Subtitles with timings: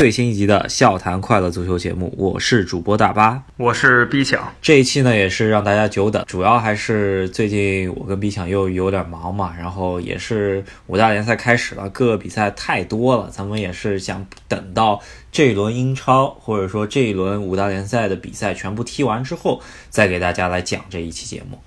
[0.00, 4.50] 最新一集的《笑谈快乐足球》节目，我是主播大巴，我是 B 强。
[4.62, 21.58] 这一期呢也是让大家久等，主要还是最近我跟 B 强又有点忙嘛，然后也是五大联赛开始了，各个比赛太多了，咱们也是想等到这一轮英超或者说这一轮五大联赛的比赛全部踢完之后，再给大家来讲这一期节目。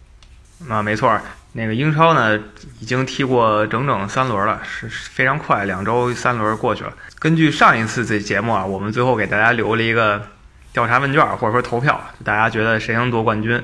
[0.70, 1.20] 啊，没错，
[1.54, 2.40] 那个英超呢
[2.80, 6.94] 已经踢过整整三轮了，是非常快，两周三轮过去了。
[7.20, 10.30] 根据上一次这节目啊，我们最后给大家留了一个
[10.72, 13.62] 调查问卷或者说投票，大家觉得谁能夺冠军？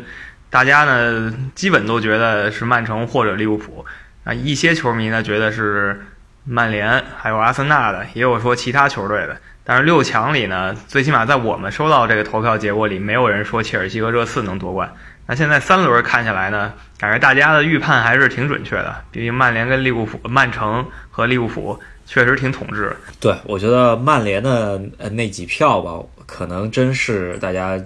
[0.50, 3.86] 大家呢基本都觉得是曼城或者利物浦
[4.23, 6.05] 啊，一些球迷呢觉得是
[6.44, 9.39] 曼联，还有阿森纳的，也有说其他球队的。
[9.70, 14.92] 但是六强里呢，最起码在我们收到这个投票结果里，没有人说切尔西和热刺能夺冠。
[15.28, 18.95] 那现在三轮看下来呢，感觉大家的预判还是挺准确的。
[19.11, 22.98] 毕竟曼联跟利物浦、曼城和利物浦确实挺统治。
[23.20, 27.80] 对，我觉得曼联的呃那几票吧，可能真是大家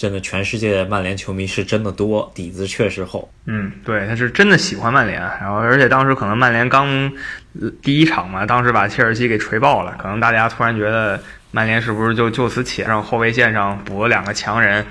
[0.00, 3.30] 真的全世界曼联球迷是真的多，底子确实厚。
[3.44, 5.20] 嗯，对，他是真的喜欢曼联。
[5.20, 7.12] 然后，而且当时可能曼联刚
[7.82, 14.82] 第一场嘛，当时把切尔西给锤爆了，可能大家突然觉得曼联是不是就就此且上后卫线上补了两个强人。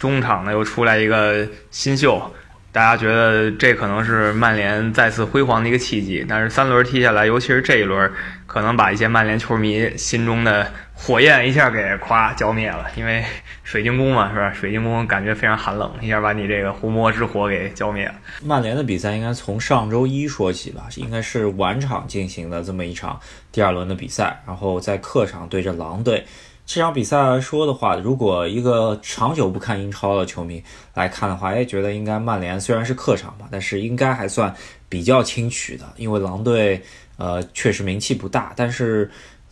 [0.00, 2.34] 中场呢又出来一个新秀，
[2.70, 6.24] 大家觉得这可能是曼联再次辉煌的一个契机。
[6.28, 8.10] 但是三轮踢下来，尤其是这一轮，
[8.46, 12.86] 可能把一些曼联球迷心中的火焰一下给咵浇灭了。
[12.94, 13.24] 因为
[13.64, 14.52] 水晶宫嘛，是吧？
[14.54, 18.14] 水晶宫感觉非常寒冷，一下把你这个红魔之火给浇灭了。
[18.44, 23.18] 曼联的比赛应该从上周一说起吧，应该是晚场进行的这么一场
[23.50, 26.24] 第二轮的比赛，然后在客场对着狼队。
[26.68, 30.62] 这场比赛来说的话，如果一个长久不看英超的球迷
[30.92, 34.54] 来看的话，哎，觉得应该曼联虽然是客场吧，但是应该还算
[34.86, 36.78] 比较轻取的，因为狼队
[37.16, 39.10] 呃确实名气不大，但是。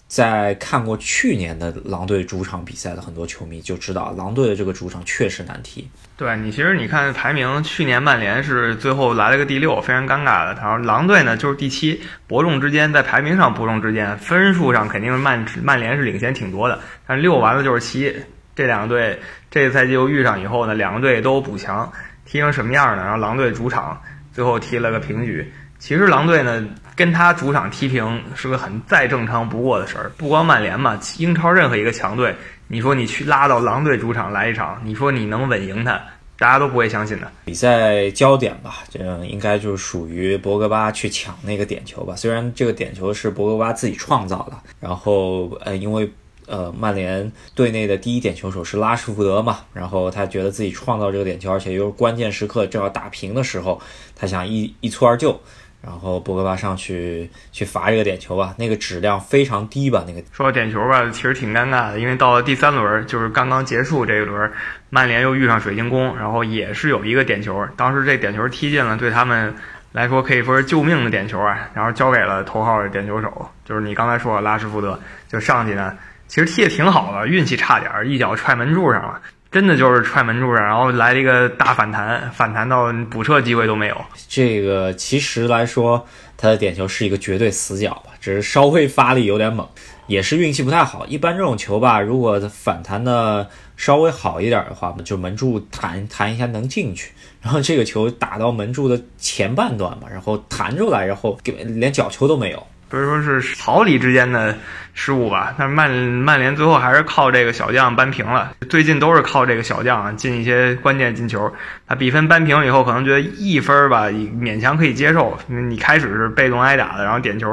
[0.09, 5.88] 在看过去年的狼队主场比赛的很多球迷就知道，狼队的这个主场确实难踢。
[6.16, 10.54] 对你，其实你看排名，去年曼联是最后来了个第六，非常尴尬的。
[10.54, 16.81] 然后狼队呢就是第七，伯仲之间，在排名上伯仲之间，分数上肯定是曼曼联是领先挺多的。
[17.06, 18.16] 但六完了就是七，
[18.55, 21.93] 这两个队这个赛季又遇上以后呢，两个队都补强，
[22.25, 23.03] 踢成什么样呢？
[23.03, 24.00] 然后狼队主场
[24.32, 25.53] 最后踢了个平局。
[25.78, 26.66] 其实狼队呢。
[26.97, 32.34] 跟他主场踢平是个很再正常不过的事儿，不光曼联嘛，英超任何一个强队，
[32.69, 36.01] 你说你去拉到狼队主场来一场，你说你能稳赢他，
[36.39, 37.31] 大家都不会相信的。
[37.45, 42.17] 比赛焦点吧，这应该就是属于博格巴去抢那个点球吧。
[42.17, 46.11] 虽然这个点球是博格巴自己创造的，然后呃，因为
[46.47, 53.79] 呃曼联队内的第一点球手是拉什福德嘛，然后他觉得自己创造这个点球，而且又是关键时刻正要打平的时候，
[54.15, 55.39] 他想一一蹴而就。
[55.87, 60.05] 然后博格巴上去去罚这个点球吧，那个质量非常低吧？
[60.05, 64.51] 那个说到点球吧，其实挺尴尬的，因为到了第三轮，就是刚刚结束这一轮，
[64.91, 69.55] 曼联又遇上水晶宫，然后也是有一个点球，当时这点球踢进了，对他们
[69.93, 79.23] 来说可以说是救命的点球啊，然后交给了头号点球手，就是你刚才说的拉什福德，就上去呢，其实踢得挺好的，运气差点，一脚踹门柱上了。
[79.56, 83.97] 真的就是踹门柱上，然后来了一个大反弹，反弹到补射机会都没有。
[84.28, 86.06] 这个其实来说，
[86.37, 89.67] 他的点球是一个绝对死角吧，只是稍微发力有点猛，
[90.08, 91.06] 也是运气不太好。
[91.06, 93.49] 一般这种球吧，如果反弹的
[93.79, 97.12] 稍微好一点的话，就门柱弹弹一下能进去。
[97.41, 102.67] 然后这个球打到门柱的前半段吧，然后弹出来，然后给连角球都没有。
[102.88, 104.56] 不是说是毫厘之间的
[104.94, 105.53] 失误吧？
[105.59, 108.53] 但是曼曼联最后还是靠这个小将扳平了。
[108.71, 111.53] 最近都是靠这个小将进一些关键进球。
[111.88, 115.37] 他比分扳平以后，可能觉得一分吧勉强可以接受。
[115.49, 117.49] 你开始是被动挨打的，然后点球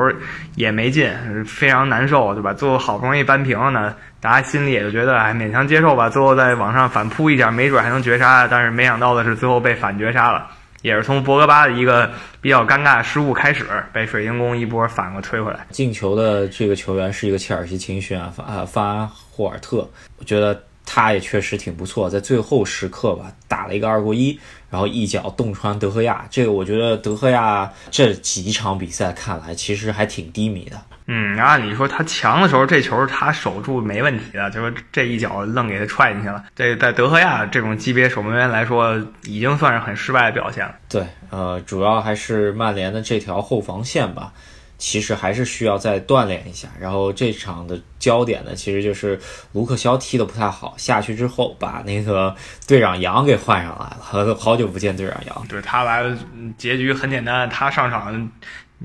[0.56, 1.12] 也没进，
[1.45, 2.53] 非常难受，对吧？
[2.53, 6.09] 最后好不容易扳平了呢，大家心里也就觉得哎勉强接受吧。
[6.09, 8.47] 最后再往上反扑一下，没准还能绝杀。
[8.47, 10.47] 但是没想到的是，最后被反绝杀了。
[10.83, 15.65] 也是从博格巴的一个比较尴尬的失误开始，被水晶宫一波反过推回来。
[15.71, 24.38] 进球的这个球员是一个切尔西青训啊，范啊范霍尔特，我觉得他也确实挺不错，在最后时刻吧打了一个二过一，
[24.69, 26.27] 然后一脚洞穿德赫亚。
[26.30, 30.79] 这个我觉得德赫亚这几场比赛看来其实还挺低迷的。
[31.05, 36.44] 嗯，按理说他强的时候，这球他守住没问题的，就是这一脚愣给他踹进去了。
[36.55, 40.75] 这在德赫亚这种级别守门员来说，已经算是很失败的表现了。
[40.88, 44.31] 对，呃，主要还是曼联的这条后防线吧，
[44.77, 46.69] 其实还是需要再锻炼一下。
[46.79, 49.19] 然后这场的焦点呢，其实就是
[49.51, 52.33] 卢克肖踢得不太好，下去之后把那个
[52.65, 53.85] 队长杨给换上来
[54.23, 55.47] 了，好久不见队长杨。
[55.47, 56.17] 对他来了，
[56.57, 58.29] 结局很简单，他上场。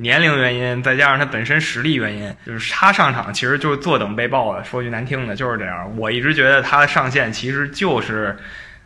[0.00, 4.62] 年龄原因，再加上他本身实力原因，就是他上场其实就是坐等被爆的。
[4.62, 5.93] 说句难听的，就是这样。
[5.99, 8.39] 我一直觉得他的上限其实就是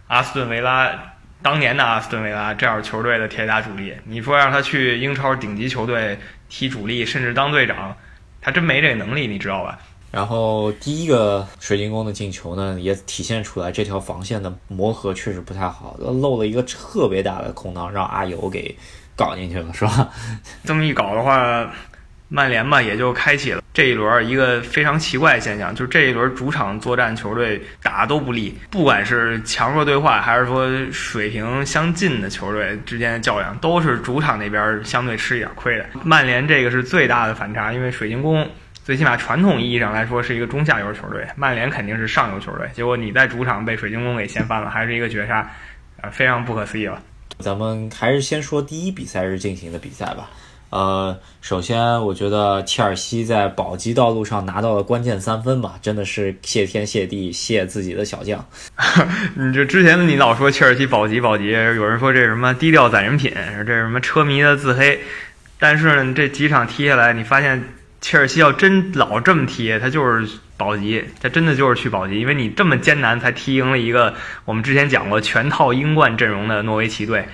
[0.06, 0.90] 阿斯顿维拉
[1.42, 3.92] 当年的阿斯顿维拉这样球队的铁打主力。
[4.04, 6.18] 你说让他去英超顶级球队
[6.48, 7.94] 踢主力，甚至当队长，
[8.40, 9.78] 他真没这能力，你知道吧？
[10.10, 18.76] 然后第一个水晶宫的进球呢，也体现出来这条防线的磨合确实不太好，漏了一个特别大的空当，让阿尤给
[19.22, 20.08] 搞进去了，是吧？
[20.64, 21.70] 这么一搞的话，
[22.28, 35.86] 曼联吧也就开启了这一轮一个非常奇怪的现象，就是这一轮主场作战球队打都不利，不管是强弱对话，还是说水平相近的球队之间的较量，都是主场那边相对吃一点亏的。
[36.02, 38.48] 曼联这个是最大的反差，因为水晶宫。
[38.84, 42.68] 最起码传统意义上来说是一个中下游球队，曼联肯定是上游球队。
[42.72, 45.48] 结果你在主场被水晶宫给掀翻了，还是一个绝杀，
[46.00, 47.00] 啊，非常不可思议了。
[47.38, 50.30] 咱们还是先说第一比赛日进行的比赛吧。
[50.70, 58.44] 呃，首先我觉得切尔西在保级道路上拿到了关键三分吧，真的是谢天谢地谢自己的小将。
[59.34, 63.32] 你这之前你老说切尔西保级保级，有人说这是什么低调攒人品，
[63.66, 65.00] 这什么车迷的自黑，
[65.58, 67.62] 但是呢，这几场踢下来，你发现。
[68.04, 70.28] 切尔西要真老这么踢，他就是
[70.62, 74.14] 保级，他真的就是去保级，因为你这么艰难才踢赢了一个
[74.44, 77.26] 我们之前讲过全套英冠阵容的诺维奇队，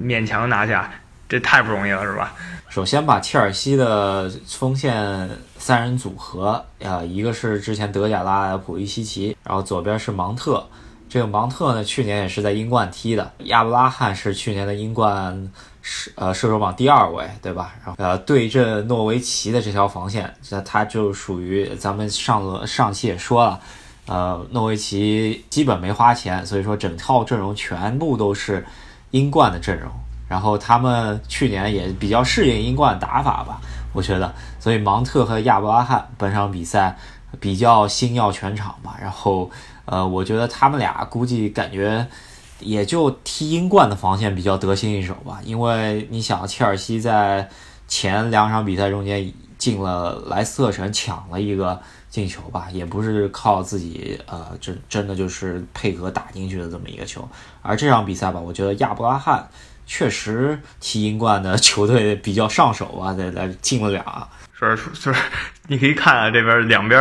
[0.00, 0.88] 勉强拿下，
[1.28, 2.32] 这太不容易了，是吧？
[2.68, 10.64] 首先把切尔西的锋线三人组合，啊，一个是之前德甲拉的普利西奇，然后左边是芒特，
[11.08, 15.50] 这个芒特呢去年也是在英冠踢的，亚布拉罕是去年的英冠。
[15.80, 17.74] 射呃射手榜第二位，对吧？
[17.84, 23.60] 然后呃对阵诺维奇的这条防线，那他就属于咱们上轮上期也说了，
[24.06, 28.66] 呃诺维奇基本没花钱，所以说整套阵容全部都是
[29.12, 29.90] 英冠的阵容。
[30.28, 33.60] 然后他们去年也比较适应英冠打法吧，
[33.92, 34.34] 我觉得。
[34.60, 36.96] 所以芒特和亚伯拉罕本场比赛
[37.40, 38.96] 比较星耀全场吧。
[39.00, 39.50] 然后
[39.86, 42.06] 呃我觉得他们俩估计感觉。
[42.60, 47.48] 也就踢英冠的防线比较得心应手吧，因为你想，切尔西在
[47.86, 57.28] 前两场比赛中间进了莱斯特城抢了一个进球吧，也不是靠自己呃真真的就是配合打进去的这么一个球。
[57.62, 59.48] 而这场比赛吧，我觉得亚布拉罕
[59.86, 65.14] 确实踢英冠的球队比较上手啊，在在进了俩，是是，
[65.68, 66.98] 你可以看啊，这边两边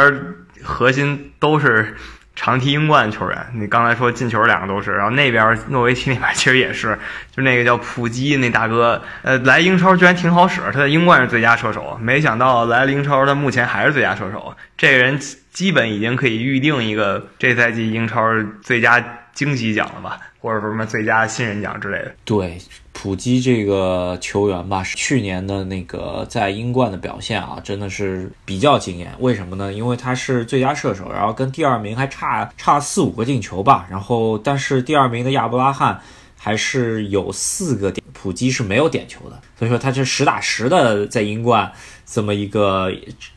[0.63, 1.97] 核心都是。
[2.39, 6.95] 长踢英冠球员，你刚才说进球两个都是，然后那边诺维奇那边 其实也是，
[7.35, 15.19] 就那个叫普基那大哥，呃，来英超居然挺好使，他在英冠是最佳射手，没想到来了英超，他目前还是最佳射手，这个人
[15.51, 18.21] 基本已经可以预定一个这赛季英超
[18.61, 19.03] 最佳
[19.33, 22.13] 惊喜奖了吧，或者说什么最佳新人奖之类的。
[22.23, 22.59] 对。
[23.07, 29.09] 普基这个球员吧，去年的那个在英冠的表现啊，真的是比较惊艳。
[29.19, 29.71] 为什么呢？
[29.71, 33.87] 因为他是最佳射手，然后跟第二名还差差四五个进球吧。
[33.89, 36.01] 然后，但是第二名的亚布拉罕
[36.35, 39.39] 还是有四个点，普基是没有点球的。
[39.57, 41.71] 所以说，他是实打实的在英冠
[42.05, 42.91] 这么一个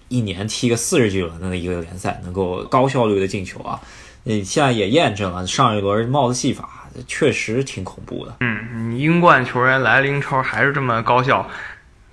[0.08, 3.80] 一年踢个四十几轮的一个联赛，能够高效率的进球啊。
[4.24, 6.79] 嗯，现在也验证了上一轮帽子戏法。
[7.06, 8.36] 确实挺恐怖的。
[8.40, 11.48] 嗯，英冠球员来了英超还是这么高效，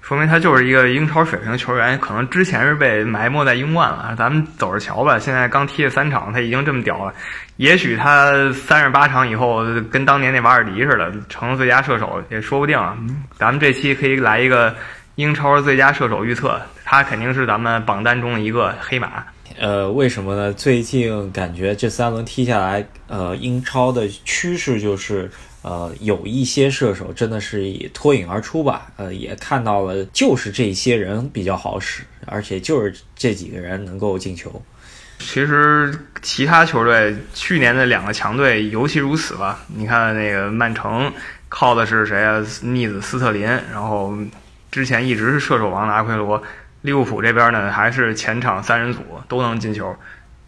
[0.02, 2.00] 说明他就是一个英超水平的球员。
[2.00, 5.20] 可能之前是被埋没在英冠了，咱们走着瞧吧。
[5.20, 7.14] 现在刚踢了三场，他已经这么屌了。
[7.58, 12.98] 也许他 三十八场以后跟当年那瓦尔迪似的，成了最佳射手也说不定啊。
[13.38, 14.76] 咱们这期可以来一个
[15.16, 19.24] 英超最佳射手预测，他肯定是咱们榜单中的一个黑马。
[19.60, 20.54] 呃，为什么呢？
[20.54, 25.32] 最近感觉这三轮踢下来，呃，英超的趋势就是，
[25.64, 28.92] 呃，有一些射手真的是以脱颖而出吧。
[28.98, 34.62] 呃，也看到了，就是这些人比较好使，而且就是这几个人能够进球。
[35.18, 39.66] 其实其他球队去年的两个强队尤其如此吧。
[39.76, 41.12] 你看那个曼城
[41.50, 42.46] 靠的是谁啊？
[42.62, 44.16] 逆子斯特林，然后
[44.70, 46.44] 之前一直是射手王的阿奎罗。
[46.88, 49.94] 利物浦这边呢，还是前场三人组都能进球，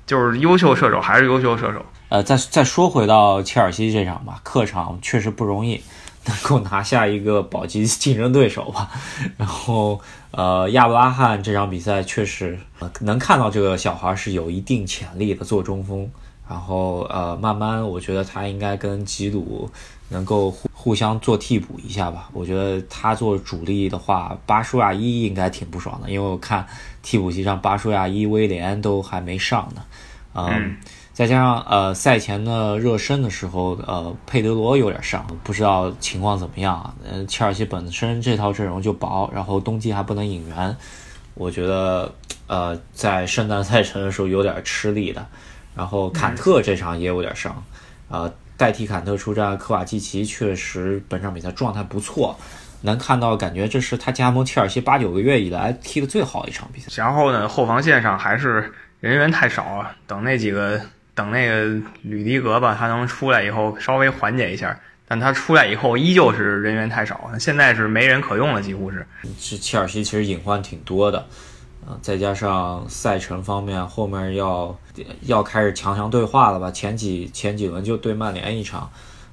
[0.06, 1.86] 就是优秀射手还是优秀射手。
[2.08, 5.84] 呃，再再说回到切尔西这场吧，客场确实不容易，
[6.26, 8.90] 能够拿下一个保级竞争对手吧。
[9.36, 10.00] 然后，
[10.32, 12.58] 呃，亚布拉罕这场比赛确实
[13.02, 16.10] 能看到这个小孩是有一定潜力的，做中锋。
[16.48, 19.70] 然后，呃，慢慢我觉得他应该跟吉鲁
[20.10, 22.30] 能够互互相做替补一下吧。
[22.34, 26.66] 我觉得他做主力的话，巴舒亚伊应该挺不爽的，因为我看
[27.02, 29.82] 替补席上巴舒亚伊、威廉都还没上呢。
[30.34, 30.78] 嗯，
[31.12, 36.94] 再加上呃赛前的热身的时候，呃佩德罗有点伤，不知道情况怎么样啊。
[37.04, 40.76] 嗯，切尔西本身这套阵容就薄，然后冬季还不能引援，
[41.34, 42.14] 我觉得
[42.48, 45.26] 呃在圣诞赛程的时候有点吃力的。
[45.76, 47.64] 然后坎特这场也有点伤，
[48.10, 52.38] 呃代替坎特出战科瓦季奇，确实本场比赛状态不错，
[52.82, 56.92] 能看到感觉这是他加盟切尔西八九个月以来踢的最好一场比赛。
[56.96, 60.80] 然后呢，后防线上还是人员太少啊，等那几个。
[61.16, 61.66] 等那个
[62.02, 69.06] 吕迪格吧，他能出来以后稍微缓解一下，但他出来以后依旧是人员太少，现在是没人可用了，几乎是。
[69.38, 71.28] 这切尔西其实隐患挺多的，
[72.02, 74.78] 再加上赛程方面后面要
[75.24, 76.72] 要开始强强对话了吧？
[76.72, 78.90] 前几前几轮就对曼联一场，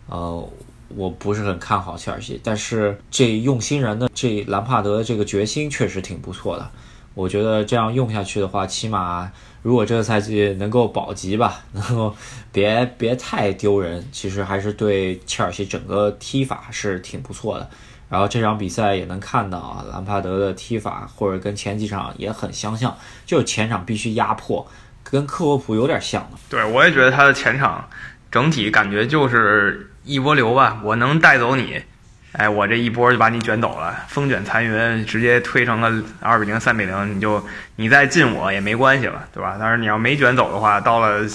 [0.09, 0.49] 呃，
[0.89, 6.71] 我不是很看好切尔西，但是这用新人的这兰帕德的这个决心确实挺不错的，
[7.15, 9.31] 我觉得这样用下去的话，起码。
[9.63, 12.15] 如果这个赛季能够保级吧，能够
[12.53, 17.69] 别别太丢人，其实还是对切尔西整个踢法是挺不错的。
[18.09, 24.67] 然后这场比赛也能看到啊，兰帕德的踢法或者跟前几场也很相像，就是前场必须压迫，
[25.03, 26.29] 跟克洛普有点像。
[26.49, 27.89] 对，我也觉得他的前场
[28.31, 31.83] 整体感觉就是一波流吧，我能带走你。
[32.33, 37.43] 哎，我这一波就把你卷走了，风卷残云，直接推成了二比零、三比零，你就
[37.77, 39.57] 你再进我也没关系了，对吧？
[39.59, 41.27] 但是你要没卷走的话，到了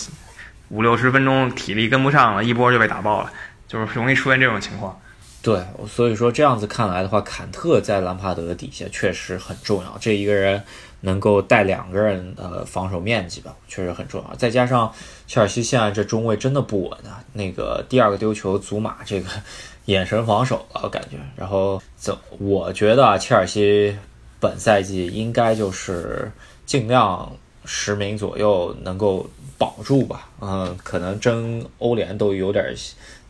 [0.69, 3.31] 五六十分钟，体力跟不上了，一波就被打爆了，
[3.67, 4.95] 就是容易出现这种情况。
[5.41, 10.61] 对，所以说这样子看来的话，坎特在兰帕德的底下确实很重要，这一个人
[11.01, 14.35] 能够带两个人的防守面积吧，确实很重要。
[14.35, 14.93] 再加上
[15.27, 19.27] 切尔西现在这中卫真的不稳啊，那个第二个丢球，祖马这个。
[19.85, 21.17] 眼神防守了，我感觉。
[21.35, 23.97] 然后，怎我觉得啊，切尔西
[24.39, 26.31] 本赛季应该就是
[26.67, 30.29] 尽量十名左右能够保住吧。
[30.39, 32.63] 嗯，可能争欧联都有点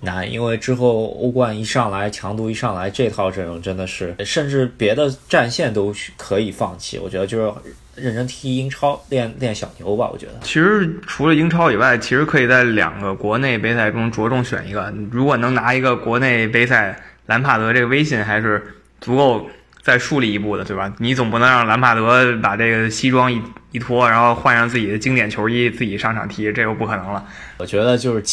[0.01, 7.00] 难，因为之后欧冠一上来，强度一上来，这套阵容真的是，甚至别的战线都可以放弃。
[7.00, 7.53] 我觉得就是。
[7.93, 10.34] 认真踢英超，练练小牛吧，我觉得。
[10.41, 14.91] 其实除了英超以外，其实可以在两个国内杯赛中着重选一个。
[15.12, 18.65] 如果能拿一个国内杯赛，兰帕德这个威信还是
[19.01, 19.46] 足够
[19.81, 20.91] 再树立一步的，对吧？
[21.00, 23.41] 你总不能让兰帕德把这个西装一
[23.74, 27.27] 一脱，然后换上自己的经典球衣自己上场踢，这又不可能了。
[27.58, 28.24] 我觉得就是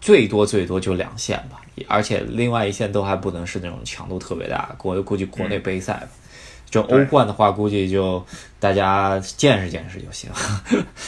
[0.00, 6.08] 最多最多就两线吧，而且另外一线都还不能是那种强度特别大，国估计国内杯赛吧。
[6.70, 8.26] 就欧冠的话，估计就
[8.58, 10.28] 大家见识见识就行。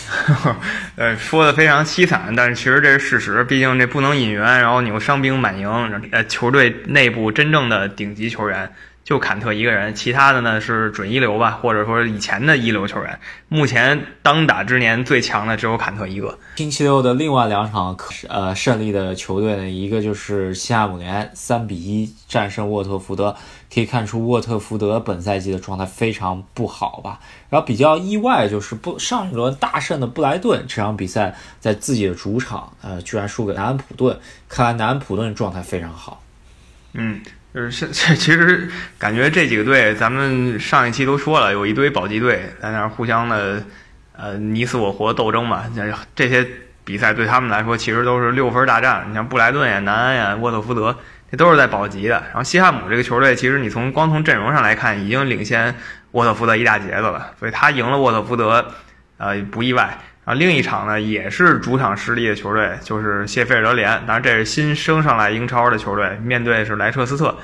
[0.95, 3.43] 呃，说的非常凄惨，但是其实这是事实。
[3.43, 5.69] 毕竟这不能引援，然后你又伤兵满营，
[6.13, 8.71] 呃，球队内部真正的顶级球员。
[9.07, 13.21] 就坎特一个人，其他的呢是准一流吧，或者说以前的一流球员。
[13.47, 16.37] 目前当打之年最强的只有坎特一个。
[16.57, 17.97] 星期六的另外两场
[18.29, 23.37] 呃胜利的球队呢，一个就是西汉姆联三比一战胜沃特福德，
[23.73, 27.21] 可以看出沃特福德本赛季的状态非常不好吧。
[27.49, 36.21] 然后比较意外就是不上一轮大胜的布莱顿这场比赛在自己的主场呃居然输给南安普顿，看来南安普顿状态非常好。
[36.95, 37.21] 嗯。
[37.57, 43.65] 就是现 其实感觉这几个队，咱们上一期都说了，有一堆保级队在那儿互相的，
[44.15, 45.65] 呃，你死我活斗争嘛。
[46.15, 46.47] 这些
[46.85, 49.07] 比赛对他们来说，其实都是六分大战。
[49.09, 50.95] 你像布莱顿呀、南安呀、沃特福德，
[51.31, 52.23] 这都是在保级的。
[52.27, 55.75] 然后西汉姆这个球队，其实你从光从阵容上来看，已经领先
[56.11, 57.33] 沃特福德一大截子了。
[57.39, 58.75] 所以他赢了沃特福德，
[59.17, 59.99] 呃，不意外。
[60.26, 63.88] 啊，另一场呢也是主场失利的球队，就是谢菲尔德联。
[64.09, 67.38] 当然，这是新升上来英超的球队，面对是莱彻斯特。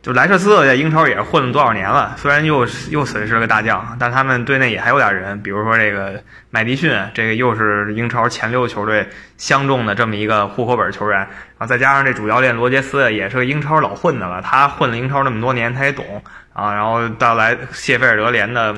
[0.00, 11.28] 就莱彻斯特在英超也混了多少年了，虽然又又损失了个大将，但他们队内也还有点人，比如说这个麦迪逊，这个又是英超前六球队相中的这么一个户口本球员。
[11.58, 16.22] 啊，再加上这主教练罗杰斯也是个英超老混的了，他混了英超那么多年，他也懂
[16.54, 16.72] 啊。
[16.72, 18.74] 然后到来谢菲尔德联的。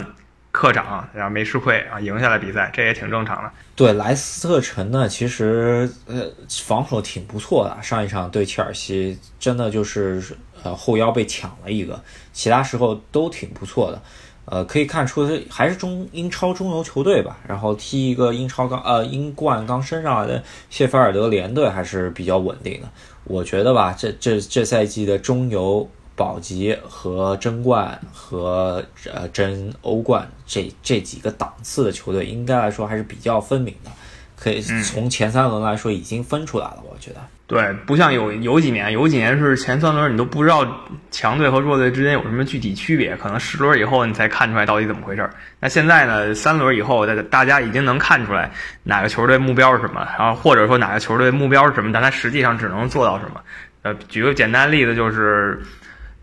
[0.56, 3.50] 客场然后没吃亏啊，赢下来比赛，这也挺正常的。
[3.74, 7.82] 对莱斯特城呢，其实呃防守挺不错的。
[7.82, 10.22] 上一场对切尔西，真的就是
[10.62, 14.00] 呃后腰被抢了一个，其他时候都挺不错的。
[14.46, 17.36] 呃，可以看出还是中英超中游球队吧。
[17.46, 22.88] 然后踢一个英超刚呃英冠刚升上来的谢菲尔德联队还是比较稳定的。
[23.24, 25.86] 我觉得吧，这这这赛季的中游。
[26.16, 28.82] 保级和争冠和
[29.12, 33.90] 呃争欧冠这这几个档次的球队，应该来说还是比较分明的。
[34.38, 37.20] 可以从前三轮来说已经分出来了，我觉得。
[37.46, 40.66] 对，不像有有几年，有几年是前三轮你都不知道
[41.10, 45.32] 强队和弱队之间有什么具体区别，可能十轮以后你才看出来到底怎么回事儿。
[45.58, 48.50] 那现在呢，三轮以后，大大家已经能看出来
[48.82, 53.40] 哪个球队目标是什么，然后或者说哪个球队目标是什么，但他实际上只能做到什么。
[53.82, 55.62] 呃，举个简单例子，就是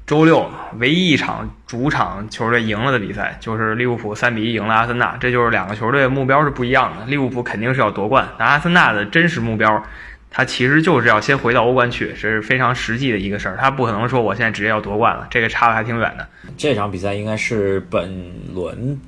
[0.06, 7.06] 周六唯一一场主场球队赢了的比赛，就是利物浦三比一赢了阿森纳，这就是两个球队目标是不一样的。
[7.06, 9.84] 利物浦肯定是要夺冠，但阿森纳的真实目标。
[10.36, 13.56] 他其实就是要先回到欧冠去，这是非常实际的一个事儿。
[13.56, 16.28] 他不可能说我现在直接要夺冠了，这个差的还挺远的。
[16.58, 19.00] 这场比赛应该是本轮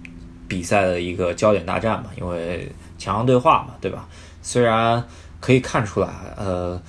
[0.47, 4.07] 比赛的一个焦点大战嘛，因为强强对话嘛，对吧？
[4.43, 5.03] 虽然
[5.39, 6.79] 可以看出来，呃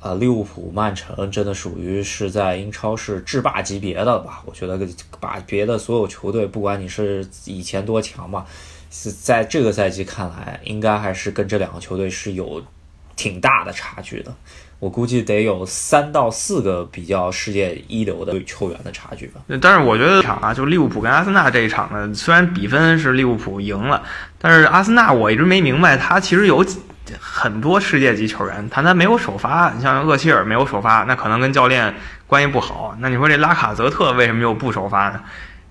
[0.00, 4.42] 啊，利物浦、曼城真的属于是在英超是制霸级别的吧？
[4.46, 4.78] 我觉得
[5.20, 8.44] 把别的所有球队，不管你是以前多强嘛，
[8.90, 12.62] 是在这个赛季看来，应该还是跟这两个球队是有。
[13.16, 14.34] 挺大的差距的，
[14.78, 19.42] 我估计得有三到四个比较世界一流的球员的差距吧。
[19.60, 24.02] 但是我觉得这场啊，就利物浦跟阿森纳这一场呢，虽然比分是利物浦赢了，
[24.38, 26.64] 但是阿森纳我一直没明白，他其实有
[27.20, 29.70] 很多世界级球员，但他没有首发。
[29.70, 31.94] 你像厄齐尔没有首发，那可能跟教练
[32.26, 32.96] 关系不好。
[33.00, 35.20] 那你说这拉卡泽特为什么又不首发呢？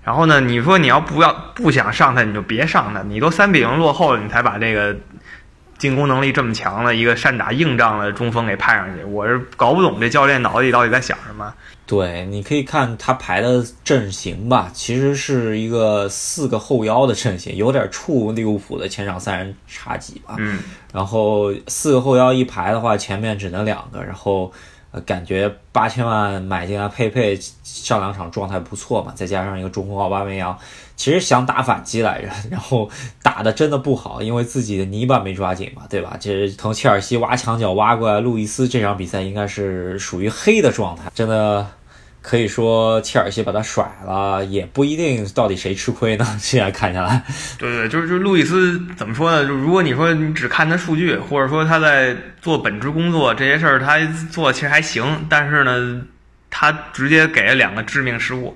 [0.02, 3.02] 然后呢，你说你要不要不想上他，你就别上他。
[3.02, 4.96] 你都三比零落后了，你才把这个。
[5.80, 11.52] 进攻能力这么强的一个善打硬仗的中锋给派上去，我是搞不懂这教练脑子里到底在想什么。
[11.86, 20.36] 对，你可以看他排的阵型吧，其实是一个四个后腰的阵型，有点触利物浦的前场三人插戟吧。
[20.38, 20.60] 嗯，
[20.92, 24.52] 然后四个后腰一排的话，前面只能两个，然后。
[24.92, 30.58] 呃，感觉八千万买进来，佩佩上两场状态不错嘛，再加上一个中锋奥巴梅扬，
[31.00, 32.90] 其实想打反击来着， 然后
[33.22, 36.14] 打的真的不好，因为自己的泥巴没抓紧嘛，对吧？
[36.20, 41.66] 这从切尔西挖墙脚挖过来，路易斯这场比赛应该是属于黑的状态，真的。
[42.22, 46.36] 可以说切尔西把他甩了，也不一定到底谁吃亏呢？
[46.38, 47.24] 现在看下来，
[47.58, 49.48] 对对，就是就路易斯怎么说呢？
[49.48, 53.98] 就如果你说你只看他数据，或者说他在做本职工作这些事儿，他
[54.30, 55.24] 做其实还行。
[55.30, 56.02] 但是呢，
[56.50, 58.54] 他直接给了两个致命失误，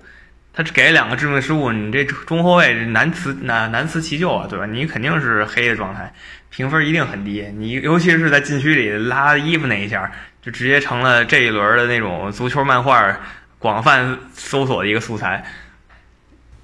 [0.55, 4.65] 他给两个致命失误，你这中后卫难辞难难辞其咎啊，对吧？
[4.65, 6.13] 你肯定是黑的状态，
[6.49, 7.45] 评分一定很低。
[7.57, 13.21] 你尤其是在禁区里拉衣服那一下，就直接成了这一轮的那种足球漫画。
[13.57, 15.43] 广泛搜索的一个素材，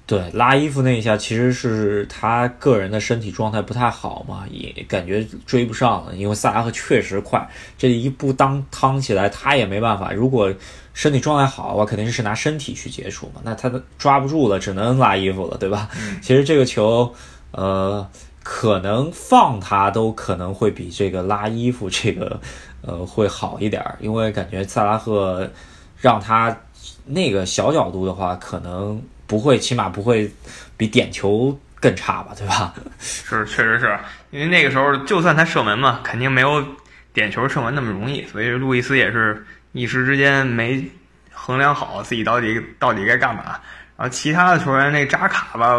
[0.05, 6.13] 对拉衣服那一下，其实是他个人的身体状态不太好嘛，也感觉追不上了。
[6.13, 7.43] 因为萨拉赫确实快，
[7.75, 10.11] 这一步当趟起来，他也没办法。
[10.11, 10.53] 如果
[10.93, 15.89] 身体状态好的话，肯定是拿身体去接触嘛，那他抓不住了，只能拉衣服了，对吧？
[16.21, 17.13] 其实这个球，
[17.51, 18.07] 呃，
[18.43, 22.39] 可能放他都可能会比这个拉衣服这个，
[22.81, 25.49] 呃，会好一点，因为感觉萨拉赫
[25.97, 26.55] 让他。
[27.03, 30.31] 那个小角度的话，可能不会，起码不会
[30.77, 32.73] 比点球更差吧，对吧？
[32.99, 33.97] 是，确实是
[34.29, 36.63] 因为那个时候，就算他射门嘛，肯定没有
[37.11, 40.89] 点球射门那么容易，所以路易斯也是一时之间没
[41.31, 43.59] 衡量好自己到底到底该干嘛。
[43.97, 45.75] 然后其他的球员那扎卡吧，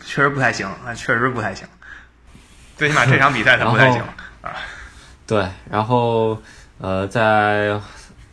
[0.00, 1.66] 确实不太行啊，确实不太行，
[2.76, 4.00] 最起码这场比赛他不太行
[4.42, 4.52] 啊。
[5.26, 6.40] 对，然后
[6.78, 7.80] 呃，在。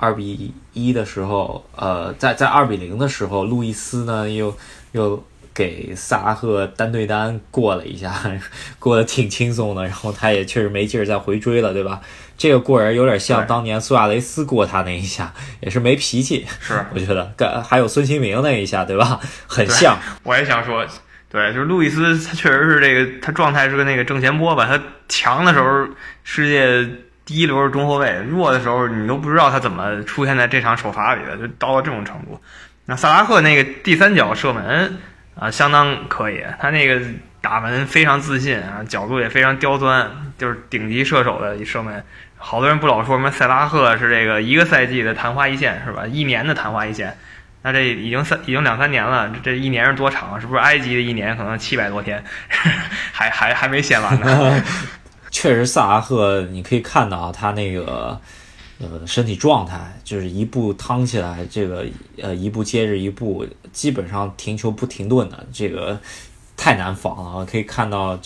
[0.04, 4.58] 二比一的时候，呃，在在二比零的时候，路易斯呢又
[4.94, 8.14] 又给萨拉赫单对单过了一下，
[8.80, 9.84] 过得挺轻松的。
[9.84, 12.02] 然后他也确实没劲儿再回追了，对吧？
[12.38, 16.46] 这个过人有点像当年苏亚雷斯过他那一下，也是没脾气。
[16.60, 19.20] 是， 我觉得，跟还有孙兴民那一下，对吧？
[19.48, 19.98] 很像。
[20.24, 20.86] 我也想说，
[21.30, 24.66] 对，就是路易斯，他确实是这个，他状态是个那个正前波吧？
[24.66, 25.88] 他强的时候，
[26.24, 26.88] 世界。
[27.24, 32.42] 第一流是中后卫，弱的时候你都不知道他怎么出现在这场首发里的，就到了这种程度。
[32.88, 34.98] 那萨拉赫那个第三脚射门
[35.36, 37.02] 啊，相当可以，他那个
[37.42, 42.04] 打门非常自信啊，角度也非常刁钻，就是顶级射手的射门。
[42.38, 46.06] 好多人不老说什么塞拉赫是这个一个赛季的昙花一现是吧？
[46.08, 47.16] 一年的昙花一现，
[47.62, 50.42] 那这已经三已经两三年了，这一年是多长？
[50.42, 52.24] 是不是埃及的一年可能七百多天，
[53.14, 54.64] 还还还没写完呢？
[55.30, 58.20] 确实，萨拉赫你可以看到他那个
[58.82, 61.86] 呃身体状态，就是一步趟起来，这个
[62.22, 66.00] 呃一步接着一步，基本上停球不停顿的，这个
[66.58, 67.46] 太难防了。
[67.46, 68.20] 可以看到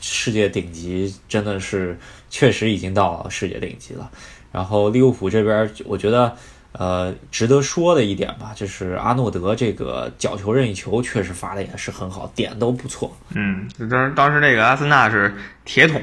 [0.00, 1.98] 世界顶级真的是
[2.30, 4.10] 确实已经到了世界顶级了。
[4.50, 6.36] 然后利物浦这边，我觉得
[6.72, 13.16] 呃值得说的一点吧，就是阿诺德这个角球任意球确实发的也是很好，点都不错。
[13.30, 16.00] 嗯，当当时那个阿森纳是铁桶。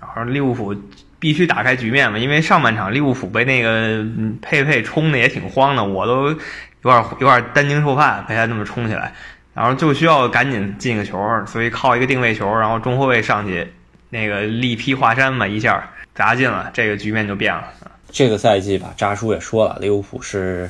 [0.00, 0.74] 然后利物浦
[1.20, 4.04] 必须打开局面嘛，因为上半场利物浦被那个
[4.42, 6.36] 佩佩冲的也挺慌的，我都有
[6.82, 9.12] 点有点担惊受怕，被他那么冲起来，
[9.54, 13.68] 然后就需要赶紧进个球，所以靠一个定位球，然后中后卫上去
[14.08, 17.64] 那个力劈华山嘛，一下砸进了，这个局面就变了。
[18.10, 20.68] 这个赛季吧，扎叔也说了，利物浦是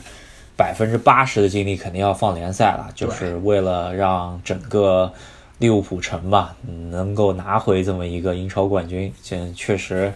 [0.56, 5.10] 百分之八十的精力肯定要放联赛了，就是为了让整个
[5.58, 6.54] 利物浦城吧
[6.90, 9.10] 能够拿回这么一个英超冠军。
[9.22, 10.12] 现确实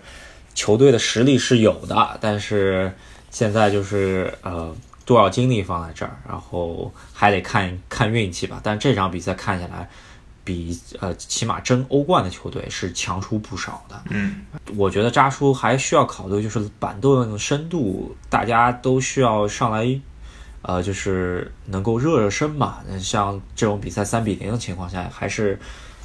[0.54, 2.92] 球队的实力是有的，但是
[3.30, 8.60] 现在就是呃多少精力放在这儿，然后还得看看运气吧。
[8.62, 9.88] 但这场比赛看下来。
[10.46, 13.98] 比呃，起码争欧冠的球队是强出不少的。
[14.10, 14.44] 嗯，
[14.76, 19.98] 我觉得扎叔还需要考虑，就是板凳深度，大家都需要上来，
[20.60, 22.80] 呃，就是能够热热身嘛。
[23.00, 25.58] 像这种比赛三比零的情况下，还是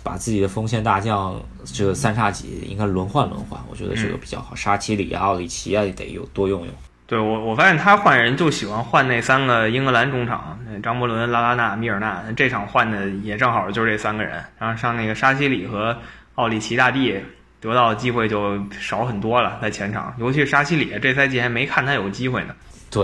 [0.03, 4.55] 把自己的锋线大将这个三叉戟应该轮换轮换，我觉得这个比较好。
[4.55, 6.73] 沙奇里啊、奥里奇啊，得有多用用。
[7.05, 12.23] 对我，我发现他换人就喜欢换那三个英格兰中场，张伯伦、拉拉纳、米尔纳。
[12.37, 15.97] 这场换的也正好就是这三个人，然后上那个沙奇里和
[16.35, 17.19] 奥里奇大帝
[17.59, 22.55] 得到的机会就少很多了，在前场，尤其是沙奇里，这赛季还没看他有机会呢。
[22.91, 23.03] 对，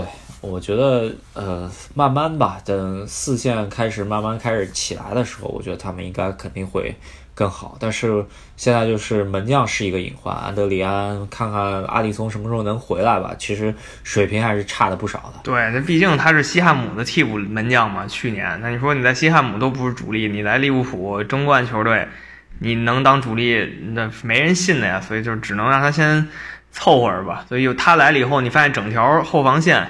[0.50, 6.94] 我觉得呃，慢慢吧，等四线开始慢慢开始起来的时候，我觉得他们应该肯定会。
[7.34, 8.24] 更好，但是
[8.56, 10.34] 现在就是门将是一个隐患。
[10.34, 13.34] 安德里安，看看阿里松什么时候能回来吧。
[13.38, 15.40] 其实水平还是差的不少的。
[15.42, 18.06] 对，那毕竟他是西汉姆的替补门将嘛。
[18.06, 22.08] 去年，那你说你在西汉姆都不是主力，你来利物浦争冠球队，
[22.58, 24.98] 你能当主力，那没人信的呀。
[24.98, 26.26] 所以就只能让他先
[26.72, 27.44] 凑合着吧。
[27.50, 29.86] 所以他来了以后，你发现整条后防线。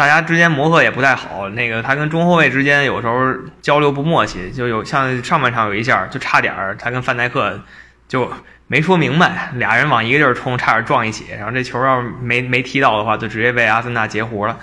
[0.00, 7.60] 大家之间磨合也不太好，那个他跟中后卫之间有时候交流不默契，就有像上半场有一下就差点儿，他跟范戴克
[8.08, 8.32] 就
[8.66, 14.56] 没说明白，俩人往一个地儿冲，差点撞一起，然后这球要是没没踢到的话，就直接被阿森纳截胡了。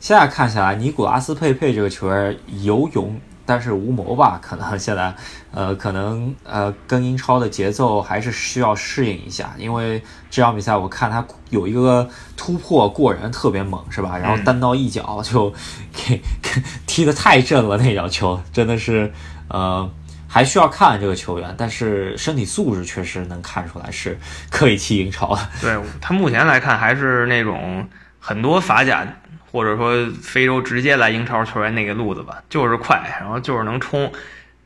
[0.00, 3.18] 现在看起来，尼古拉斯佩佩这个球员游泳。
[3.44, 5.14] 但是无谋吧， 可能现在，
[5.52, 9.52] 呃，可能呃，跟英超的节奏还是需要适应一下。
[9.58, 14.16] 因为这场比赛我看他有一个突破过人特别猛，是吧？
[14.16, 15.52] 然后单刀一脚就
[15.92, 19.12] 给给踢得太正了，那脚球真的是，
[19.48, 19.88] 呃，
[20.28, 21.54] 还需要看这个球员。
[21.58, 24.18] 但是身体素质确实能看出来是
[24.50, 25.42] 可以踢英超的。
[25.60, 27.86] 对他目前来看还是那种
[28.18, 29.06] 很多法甲。
[29.52, 34.10] 或者说非洲直接来英超球员那个路子吧，就是快，然后就是能冲，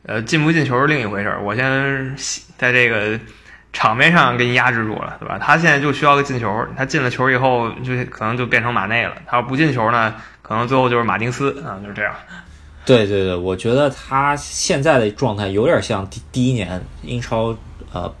[0.03, 1.41] 呃，进不进球是另一回事儿。
[1.41, 2.15] 我先
[2.57, 3.19] 在这个
[3.73, 5.37] 场面上给你压制住了，对吧？
[5.37, 9.13] 他现在就需要个进球，他进了球以后就可能就变成马内了。
[9.27, 12.15] 他要不进球呢，可能最后就是马丁斯啊，就是这样。
[12.85, 17.55] 对对对，我觉得他现在的状态有点像第第一年英超
[17.91, 18.11] 呃。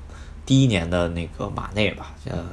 [0.47, 2.45] 第一年的那个马内吧，呃，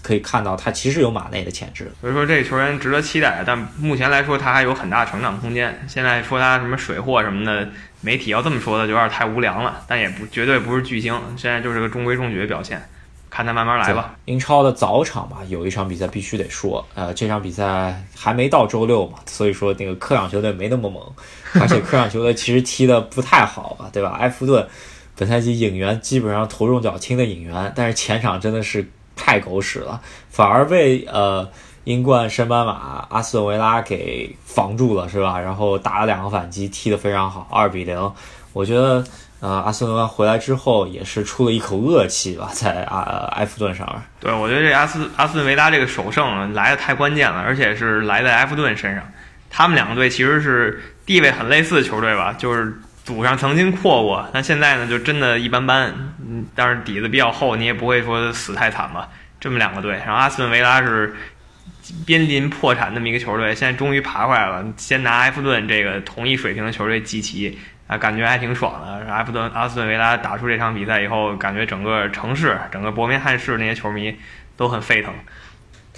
[0.00, 3.42] 可以看到他其实有马内的潜质，所以说这个球员值得期待。
[3.44, 5.84] 但目前来说，他还有很大成长空间。
[5.88, 7.68] 现在说他什么水货什么的，
[8.00, 9.82] 媒体要这么说的，就有点太无良了。
[9.88, 12.80] 但也不绝对不是巨星，现在就是个中规中矩的表现，
[13.28, 14.14] 看他慢慢来吧。
[14.26, 21.02] 英超的早场吧，有一场比赛必须得说，呃，这场比赛还没到周六嘛，所以说那个客场球队没那么猛，
[21.60, 24.16] 而且客场球队其实踢的不太好吧，对吧？
[24.20, 24.64] 埃弗顿。
[25.16, 31.48] 本赛季引援基本上头重脚轻的引援，但是前场真的是太狗屎了，反而被呃
[31.84, 35.38] 英冠升班马阿斯顿维拉给防住了，是吧？
[35.38, 38.12] 然后打了两个反击，踢得非常好，二比零。
[38.54, 39.04] 我觉得
[39.40, 44.02] 呃阿斯顿维拉回来之后也是出了一口恶气吧，在啊埃弗顿上面。
[44.18, 49.04] 对，我觉得这阿斯阿斯顿维拉这个首胜来的太关键了，而且是来在埃弗顿身上。
[49.50, 52.74] 他们两个队其实是地位很类似的球队吧，就是。
[53.04, 55.92] 祖上曾经阔过，但现在呢就真的一般般，
[56.24, 59.08] 嗯，但是底子比较厚，你也不会说死太惨吧。
[59.40, 61.12] 这么两个队，然后阿斯顿维拉是
[62.06, 69.12] 濒临破产那么一个球队，现在终于爬回来了，先拿埃弗顿这个同一水平的球队集齐，啊，感觉还挺爽的。
[69.12, 74.16] 埃弗顿、阿斯顿维拉打出这场比赛以后，感觉整个城市、整个伯明翰市那些球迷
[74.56, 75.12] 都很沸腾。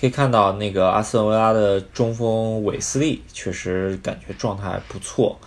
[0.00, 5.38] 可以看到那个阿斯顿维拉的中锋韦斯利，确实感觉状态不错。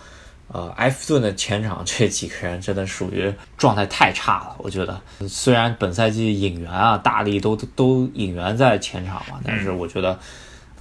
[0.50, 4.98] 呃，埃弗顿的前场这几个人真的属于状态太差了，我觉得。
[5.28, 10.18] 虽然本赛季引援啊，大力都都引援在前场嘛，但是我觉得，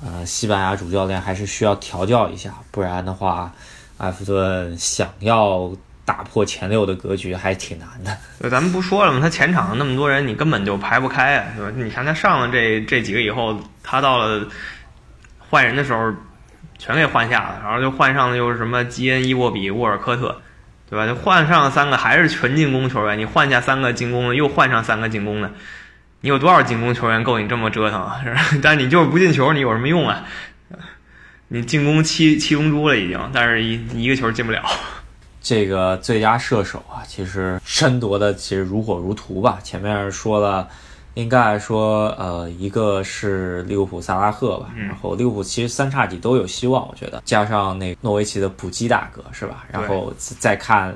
[0.01, 3.51] 呃，西班牙主教练还是需要调教一下，不然的话，
[3.97, 5.69] 埃弗顿想要
[6.05, 8.17] 打破前六的格局还挺难的。
[8.39, 9.19] 对，咱们不说了吗？
[9.19, 11.69] 他前场那么多人，你根本就排不开啊，是吧？
[11.75, 13.53] 你看他上了这这几个以后，
[13.83, 14.47] 他到了
[15.49, 16.13] 换人的时候。
[16.79, 20.41] 全给换下了，然后就换上的又是什么基恩、伊沃比、沃尔科特，
[20.89, 21.05] 对吧？
[21.05, 25.51] 就换上三个还是纯进攻球员，你换下三个进攻的，又换上三个进攻的，
[26.21, 28.19] 你有多少进攻球员够你这么折腾啊？
[28.23, 28.41] 是吧？
[28.61, 30.23] 但你就是不进球，你有什么用啊？
[31.49, 34.61] 你进攻七七龙珠了已经，但是一一个球进不了。
[35.41, 39.57] 这个最佳射手啊，其实争夺的其实如火如荼吧。
[39.63, 40.67] 前面说了，
[41.17, 49.65] 应该来说，呃，一个是利物浦萨拉赫吧，然后利物浦其实三叉戟都有希望，我觉得加上那诺维奇的普基大哥是吧？
[49.71, 50.95] 然后再看，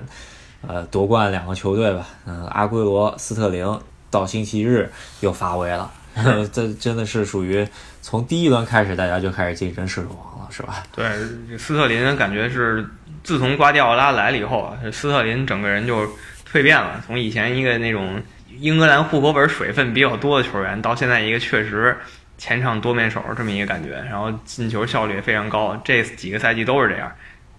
[0.68, 3.66] 呃，夺冠两个球队吧，嗯，阿圭罗、斯特林
[4.12, 4.88] 到星期日
[5.22, 5.92] 又发威了，
[6.54, 7.68] 这真的是属于
[8.02, 10.84] 从第一轮开始大家就开始竞争射手王了，是吧？
[10.96, 12.86] 对，斯特林感觉是。
[13.24, 16.08] 自从瓜迪奥拉来了以后啊，斯特林整个人就
[16.52, 17.00] 蜕变了。
[17.06, 18.20] 从以前一个那种
[18.60, 21.98] 英格兰户口本水分比较多的球员，到现在一个确实
[22.38, 25.80] 前场多面手这么一个感觉，然后进球效率也非常高。
[25.84, 27.12] 这几个赛季都是这样，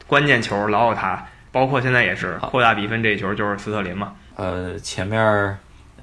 [0.06, 4.12] 关键球老有他，包括现在也是扩大比分这球就是斯特林嘛。
[4.36, 5.58] 呃，前面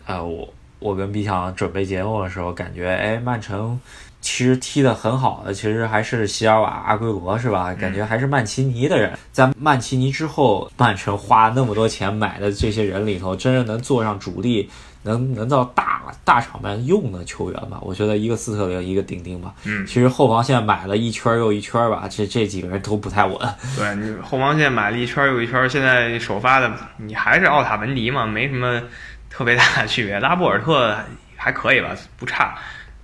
[0.06, 3.80] 呃我我跟毕强准备节目的时候，感觉哎曼城。
[4.22, 7.74] 其实踢得很好的，其实还是席尔瓦、阿圭罗是吧？
[7.74, 14.70] 感觉还是曼奇尼的人，在曼奇尼之后，曼城花那么多钱买的这些人里头，真正能坐上主力、
[15.04, 17.80] 能能到大大场面用的球员吧？
[17.82, 19.54] 我觉得一个斯特林，一个丁丁吧。
[19.64, 23.38] 嗯，其实后防线买了一圈又一圈吧，这这几个人都不太稳。
[23.78, 28.82] 对你后防线买了一圈又一圈，现在首发的你还是奥塔文迪嘛，没什么
[29.30, 30.20] 特别大的区别。
[30.20, 30.94] 拉波尔特
[31.38, 32.58] 还可以吧，不差。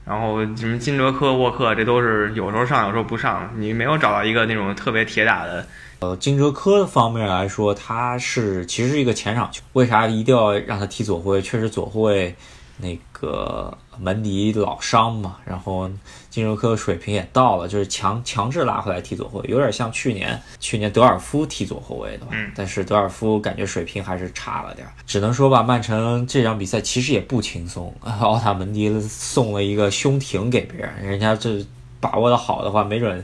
[0.05, 3.51] 然后什么金哲科、沃克，这都是有时候上，有时候不上。
[3.57, 5.65] 你没有找到一个那种特别铁打的。
[5.99, 11.41] 呃，金哲科方面来说，他是其实是一个前场球，为啥一定要让他踢左后卫？
[11.41, 12.35] 确实左后卫
[12.77, 13.77] 那个。
[13.97, 15.89] 门迪老伤嘛，然后
[16.29, 22.31] 金柔科水平也到了，就是强强制拉回来踢左后卫，有点像去年去年德尔夫踢左后卫的吧。
[22.33, 22.51] 嗯。
[22.53, 27.95] 但是德尔夫感觉水平还是差了点，只能说吧，曼城这场比赛其实也不轻松。
[28.19, 31.65] 奥塔门迪送了一个胸停给别人，人家这
[32.01, 33.23] 把握的好的话，没准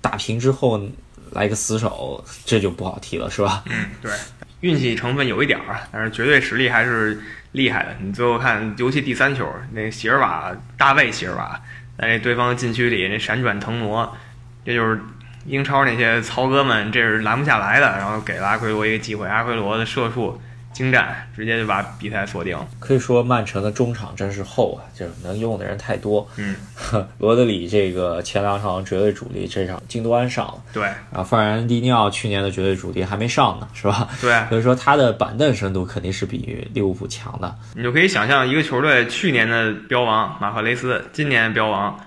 [0.00, 0.80] 打平之后
[1.32, 3.64] 来个死守，这就不好踢了，是吧？
[3.66, 4.12] 嗯，对，
[4.60, 7.20] 运气成分有一点儿，但是绝对实力还是。
[7.52, 11.60] 厉害的，你最后看，尤其第三球，那席尔瓦大卫席尔瓦
[11.98, 14.16] 在对方禁区里那闪转腾挪，
[14.64, 15.00] 这就是
[15.46, 17.98] 英超那些曹哥们，这是拦不下来的。
[17.98, 20.40] 然后给了阿奎罗一个机会，阿奎罗的射术。
[20.72, 22.56] 精湛，直接就把比赛锁定。
[22.78, 26.26] 可以说曼城的中场真是厚啊，就是能用的人太多。
[26.36, 26.54] 嗯，
[27.18, 30.62] 罗德里这个前两场绝对主力，这场京多安上了。
[30.72, 34.08] 对，然后范然迪尼奥去年的绝对主力还没上呢，是吧？
[34.20, 37.54] 对，所以说他的板凳深度肯定是比利物浦强的。
[37.74, 41.98] 你就可以想象一个球队去年的标王马赫雷斯，今年标王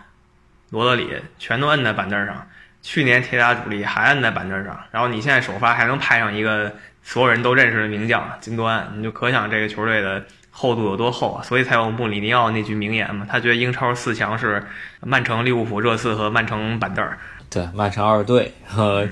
[0.70, 2.48] 罗德里，全都摁在板凳上。
[2.82, 6.74] 去年铁打主力还摁在板凳上，然后你现在首发还能派上一个。
[7.04, 11.44] 所有人都认识的名将金端，你就可想这个球队的厚度有多厚啊！
[11.44, 14.64] 所以才有穆里尼奥那句名言嘛，他觉得英超四强是
[15.02, 17.18] 曼城、利物浦、热刺和曼城板凳儿。
[17.50, 19.08] 对，曼城二队，呃，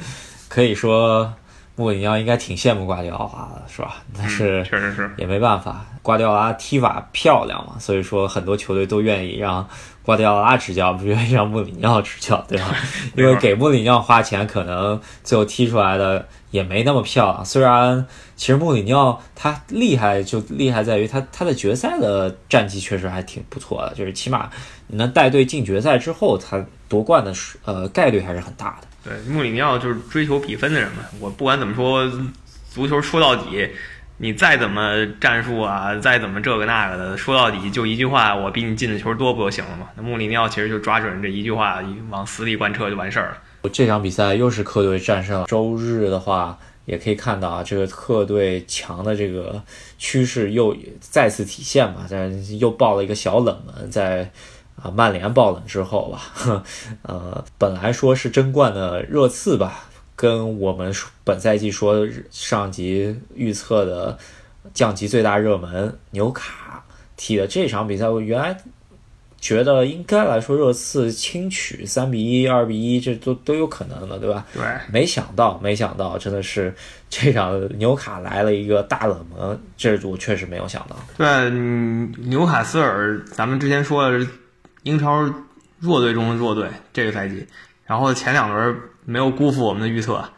[0.47, 1.33] 可以说
[1.75, 4.03] 穆里尼奥应该挺羡慕瓜迪奥拉的，是吧？
[4.17, 9.67] 但是确实是也没办法，瓜迪奥拉踢法漂亮嘛，所以说很多球队都愿意让
[10.03, 12.75] 瓜迪奥拉执教，不愿意让穆里尼奥执教，对吧？
[13.15, 16.27] 因为给穆里尼奥花钱，可能最后踢出来的。
[16.51, 18.05] 也没那么漂亮，虽然
[18.35, 24.49] 其实穆里尼奥他厉害就厉害在于他他的决赛的战绩确实还挺不错的，就是起码
[24.87, 28.87] 你能带队进决赛之后，他夺冠的呃概率还是很大的。
[29.03, 32.09] 对，穆里尼奥就是追求比分的人嘛，我不管怎么说，
[32.69, 33.67] 足球说到底，
[34.17, 39.87] 你再怎么战术啊，再怎么这个那个的，说到底就一句话，我比你进的球多不就行了吗？
[39.95, 43.37] 那穆里尼奥其实就抓准这一句话往死里贯彻就完事儿了。
[43.71, 45.45] 这场比赛又是客队战胜。
[45.45, 49.61] 周日的话，也可以看到啊，这个客队强的这个
[49.97, 52.05] 趋势又再次体现嘛。
[52.09, 54.31] 但又爆了一个小冷门，在
[54.81, 56.63] 啊曼联爆冷之后吧，
[57.03, 64.17] 呃，本来说是争冠的热刺吧，跟我们本赛季说上级预测的
[64.73, 66.83] 降级最大热门纽卡
[67.15, 68.57] 踢的这场比赛，我原来。
[69.41, 74.45] 觉得应该来说，热刺轻取三比一、二比一，这都都有可能的，对吧？
[74.53, 74.61] 对。
[74.91, 76.71] 没想到，没想到，真的是
[77.09, 80.95] 这场纽卡来了一个大冷门，这我确实没有想到。
[81.17, 81.49] 对，
[82.27, 84.27] 纽卡斯尔，咱们之前说的是
[84.83, 85.33] 英超
[85.79, 87.47] 弱队中的弱队，这个赛季，
[87.85, 90.29] 然后前两轮没有辜负我们的预测，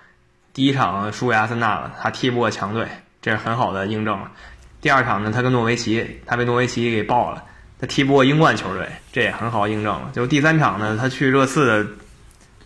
[0.53, 2.87] 第一场输给阿森纳了，他踢不过强队，
[3.21, 4.31] 这是很好的印证了。
[4.81, 7.43] 第二场呢，他跟诺维奇，他被诺维奇给爆了。
[7.79, 10.09] 他踢不过英冠球队，这也很好印证了。
[10.13, 11.87] 就第三场呢，他去热刺的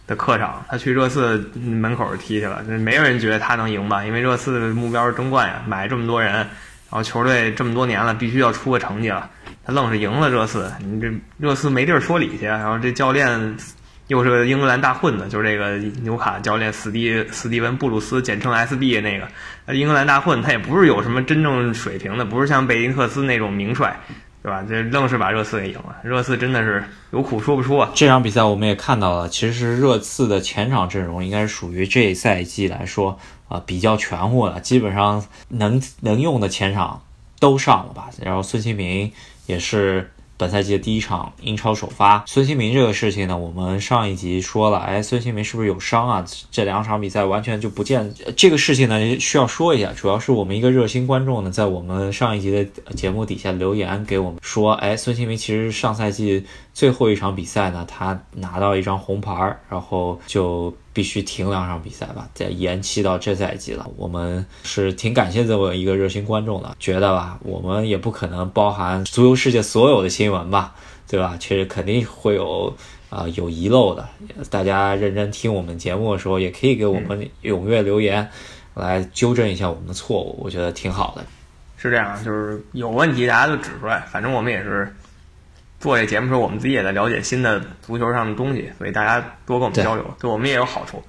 [0.06, 4.06] 的客场，他去热刺门口踢去了，没有人觉得他能赢吧？
[4.06, 6.48] 因为热刺的目标是争冠呀，买这么多人，然
[6.92, 9.30] 后球队这么多年了，必须要出个成绩了。
[9.68, 12.46] 他愣是赢了热刺，你这热刺没地儿说理去。
[12.46, 13.58] 然后这教练
[14.08, 24.00] 又是个英格兰大混子，就是这个纽卡教练斯蒂斯蒂文布鲁斯，简称 SB 那个，英格兰大混，他也不是有什么真正水平的，不是像贝林克斯那种名帅。
[24.44, 24.64] 对吧？
[24.66, 25.98] 这愣是把热刺给赢了。
[26.04, 27.92] 热刺真的是有苦说不出啊。
[27.94, 37.02] 这场比赛我们也看到了，其实热刺的前场阵容应该是属于这赛季来说啊比较全乎的，基本上能能用的前场
[37.42, 38.08] 都上了吧。
[38.24, 39.12] 然后孙兴民
[39.48, 40.12] 也是。
[40.40, 46.24] 本赛季的第一场英超首发，孙兴民这个事情呢，我们上一集说了，哎，孙兴民是不是有伤啊？
[46.52, 60.72] 这两场比赛完全就不见这个事情呢，需要说一下，主要是我们一个热心观众呢，在我们上一集的节目底下留言给我们说，哎，孙兴民其实上赛季最后一场比赛呢，他拿到一张红牌，然后就。
[60.98, 63.88] 必须停两场比赛吧，再延期到这赛季了。
[63.98, 70.74] 我们是挺感谢这么一个热心观众的，觉得吧，我们也不可能包含足球世界所有的新闻吧，
[71.08, 71.38] 对吧？
[71.40, 72.76] 其实肯定会有
[73.12, 74.10] 啊有遗漏的。
[74.50, 78.28] 大家认真听我们节目的时候，也可以给我们踊跃留言，
[78.74, 81.24] 来纠正一下我们的错误，我觉得挺好的。
[81.78, 84.92] 是这样，就是有问题大家就指出来，反正我们也是。
[85.80, 91.04] 做这节目时候，我们自己也在了解新的足球上的东西，所以大家多跟我们交流，对我们也有好处。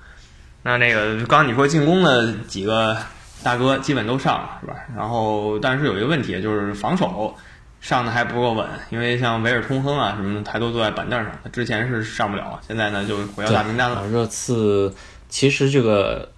[0.62, 2.96] 那那个刚刚你说进攻的几个
[3.42, 4.74] 大哥基本都上了，是吧？
[4.96, 7.35] 然后但是有一个问题，就是防守
[7.81, 14.07] 上的还不够稳，因为像维尔通亨啊什么的，他都坐在板凳上，他之前是上不了，现在呢就回到大名单了。
[14.09, 14.94] 热刺
[15.28, 16.33] 其实这个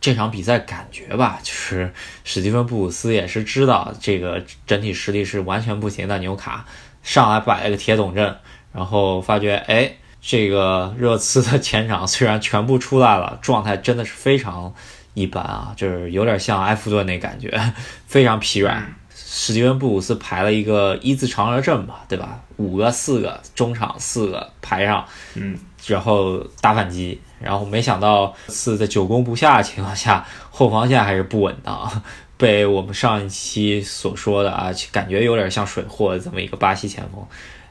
[0.00, 1.92] 这场比赛感觉吧，就是
[2.24, 6.64] 史蒂芬布鲁斯也是知道这个整体实力是完全不行的，纽卡。
[7.06, 8.36] 上来摆了个铁桶阵，
[8.72, 14.74] 然后发觉，哎，这个热刺的前场虽然全部出来了，状态真的是非常
[15.14, 17.48] 一般啊，就是有点像埃弗顿那感觉，
[18.08, 18.92] 非常疲软。
[19.14, 22.40] 史蒂文布鲁斯排了一个一字长蛇阵吧，对吧？
[22.56, 32.02] 五个、四个中场，四个排上，嗯，然后打反击，然后没想到是在久攻不下的情况下，后防线还是不稳当。
[32.36, 37.26] 被我们上一期所说的啊，感觉有点像水货的这么一个巴西前锋，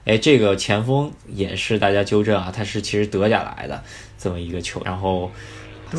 [0.05, 3.83] 哎，这个前锋也是大家纠正啊，他是其实德甲来的
[4.17, 5.31] 这么一个球，然后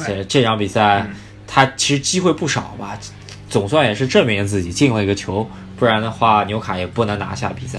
[0.05, 1.09] 这这场比赛
[1.47, 2.99] 他其实机会不少吧，
[3.49, 7.79] 总算也是证明自己进了一个球，不然的话纽卡也不能拿下比赛。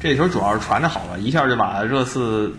[0.00, 2.52] 这球主要是传的好了，一下就把热刺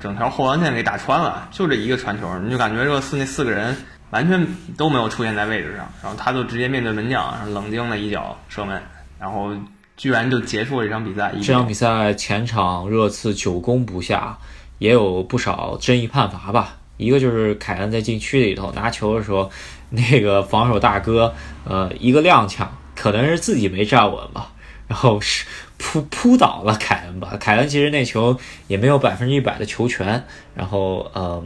[0.00, 3.76] 整条后防线给打穿了，就这一个传球，你就感觉热刺那四个人。
[4.10, 4.46] 完全
[4.76, 8.82] 都没有出现在位置上，然后他就直接面对门将，冷静的一脚射门，
[9.18, 9.52] 然后
[9.96, 11.32] 居然就结束了这场比赛。
[11.42, 14.36] 这场比赛前场热刺久攻不下，
[14.78, 16.76] 也有不少争议判罚吧。
[16.96, 19.50] 一个就是凯恩在禁区里头拿球的时候，
[19.90, 21.32] 那个防守大哥，
[21.64, 24.52] 呃，一个踉跄，可能是自己没站稳吧，
[24.86, 25.46] 然后是
[25.78, 27.36] 扑扑倒了凯恩吧。
[27.40, 31.42] 凯恩其实那球也没有百分之一百的球权，然后呃，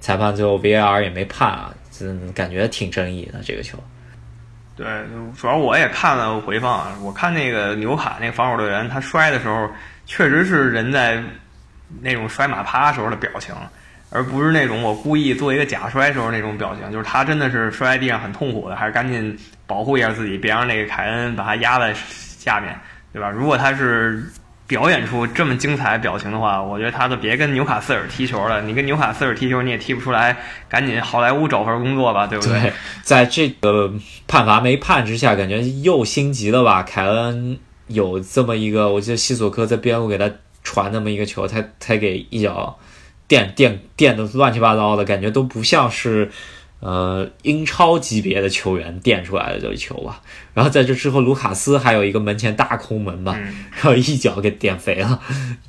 [0.00, 1.74] 裁判最后 VAR 也没判啊。
[2.00, 3.78] 嗯，感觉挺争议的这个球。
[4.76, 4.86] 对，
[5.38, 9.70] 主要我也看了回放，我看那个纽卡那个防守队员，他摔的时候
[10.04, 11.22] 确实是人在
[12.00, 13.54] 那种摔马趴时候的表情，
[14.10, 16.90] 而不是那种我故意做一个假摔时候那种表情。
[16.90, 22.76] 就是他真的是摔在地上很痛苦的，还是赶紧保护一下自己，别让那个凯恩把他压在下面，
[23.12, 23.30] 对吧？
[23.30, 24.24] 如果他是。
[24.66, 28.62] 表演出这么精彩表情的话，我觉得他都别跟纽卡斯尔踢球了。
[28.62, 30.36] 你跟纽卡斯尔踢球，你也踢不出来，
[30.68, 32.72] 赶紧好莱坞找份工作吧，对不对？
[33.02, 33.92] 在这个
[34.26, 36.82] 判罚没判之下，感觉又心急了吧？
[36.82, 40.30] 凯恩有这么一个，我记得西索科在边路给他
[40.62, 42.78] 传那么一个球，他才给一脚
[43.28, 46.30] 垫垫垫的乱七八糟的，感觉都不像是。
[46.84, 50.20] 呃，英超级别的球员垫出来的这个球吧，
[50.52, 53.34] 然后在这之后，卢卡斯还有一个门前大空门吧，
[53.72, 55.18] 然后一脚给垫飞了，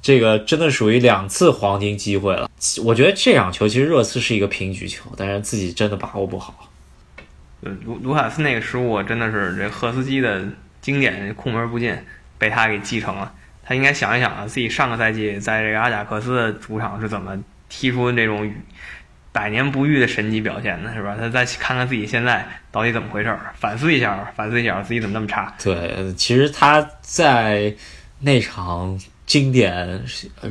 [0.01, 2.51] 这个真的属于两次黄金机会了。
[2.83, 6.69] 我觉得这场球其实热刺是一个平局球，但是自己真的把握不好。
[7.61, 10.45] 卢卢卡斯那个失误真的是这赫斯基的
[10.81, 11.97] 经典空门不进，
[12.37, 13.31] 被他给继承了。
[13.63, 18.53] 他应该想一想啊，自己上个赛季在这个阿贾克斯的主场是怎么踢出那种。
[19.35, 21.17] 百年不遇的神级表现呢，是吧？
[21.19, 25.53] 他再看看自己现在到底怎么回事儿，反思一下，反思一下自己怎么那么差。
[25.61, 27.75] 对，其实他在
[28.21, 30.01] 那场经典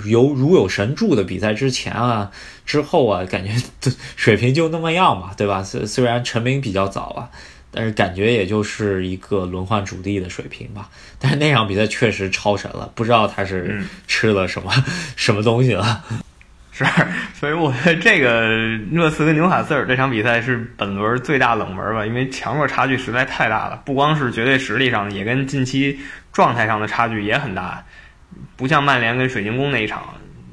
[0.04, 2.30] 有如有神助的比赛之前啊、
[2.66, 3.54] 之后啊，感觉
[4.16, 5.62] 水平就那么样嘛，对吧？
[5.62, 7.30] 虽虽然成名比较早啊，
[7.70, 10.90] 但是感觉也就是一个轮换主力的水平吧。
[11.18, 14.70] 但是那场比赛确实超神了，不知道他是吃了什么
[15.16, 16.04] 什么东西了。
[16.76, 16.84] 是，
[17.32, 18.48] 所以我觉得这个
[18.90, 26.00] 热刺跟纽卡斯尔这场比赛是本轮最大冷门吧，因为强弱差距实在太大了，不光是绝对实力上，也跟近期
[26.32, 27.80] 状态上的差距也很大。
[28.56, 30.02] 不像曼联跟水晶宫那一场，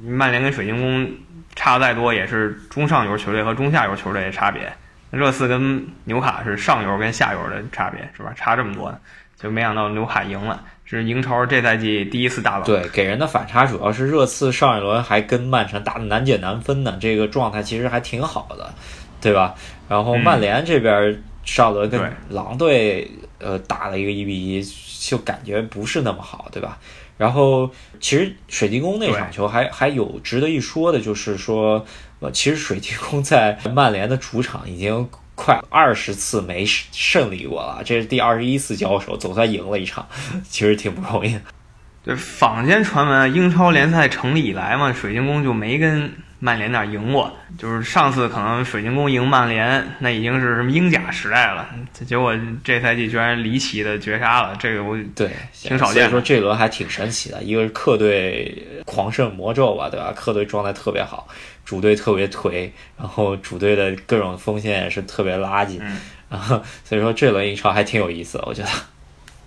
[0.06, 1.12] 曼联跟水晶宫
[1.56, 4.72] 差再多也是中上游球队和中下游球队的差别。
[5.10, 8.32] 热刺跟纽卡是上游跟下游的差别，是吧？
[8.36, 8.96] 差这么多，
[9.42, 10.64] 就没想到纽卡赢了。
[10.84, 12.66] 是英超这赛季第一次大冷。
[12.66, 18.74] 对，给人的反差主要是热刺上一轮还跟曼城打的难解难分呢，这个状态其实还挺好的，
[19.22, 19.56] 对吧？
[19.88, 24.62] 然后曼联这边上轮跟狼队呃打了一个一比一，
[25.00, 26.78] 就感觉不是那么好，对吧？
[27.18, 27.72] 然后
[28.02, 31.86] 其实水晶宫那场球还还有值得一说的，就是说
[32.20, 35.10] 呃，其实水晶宫在曼联的主场已经。
[35.44, 40.08] 快二十次没胜利过了，这是第二十一次交手，总算赢了一场，
[40.48, 41.42] 其实挺不容易的。
[42.04, 47.32] 对，坊间传闻，英超联赛成立以来嘛，水晶宫就没跟曼联那赢过。
[47.58, 51.70] 就是上次可能水晶宫赢曼联，那已经是什么英甲时代了。
[52.06, 55.94] 结果这赛季居然离奇的绝杀了，这个我对挺少见。
[55.94, 60.12] 所以说这轮还挺神奇的，一个是客队狂胜魔咒吧，对吧？
[60.16, 61.28] 客队状态特别好，
[61.64, 65.80] 主队特别颓，然后主队的各种锋线也是特别垃圾，
[66.30, 68.70] 然后所以说这轮英超还挺有意思的，我觉得。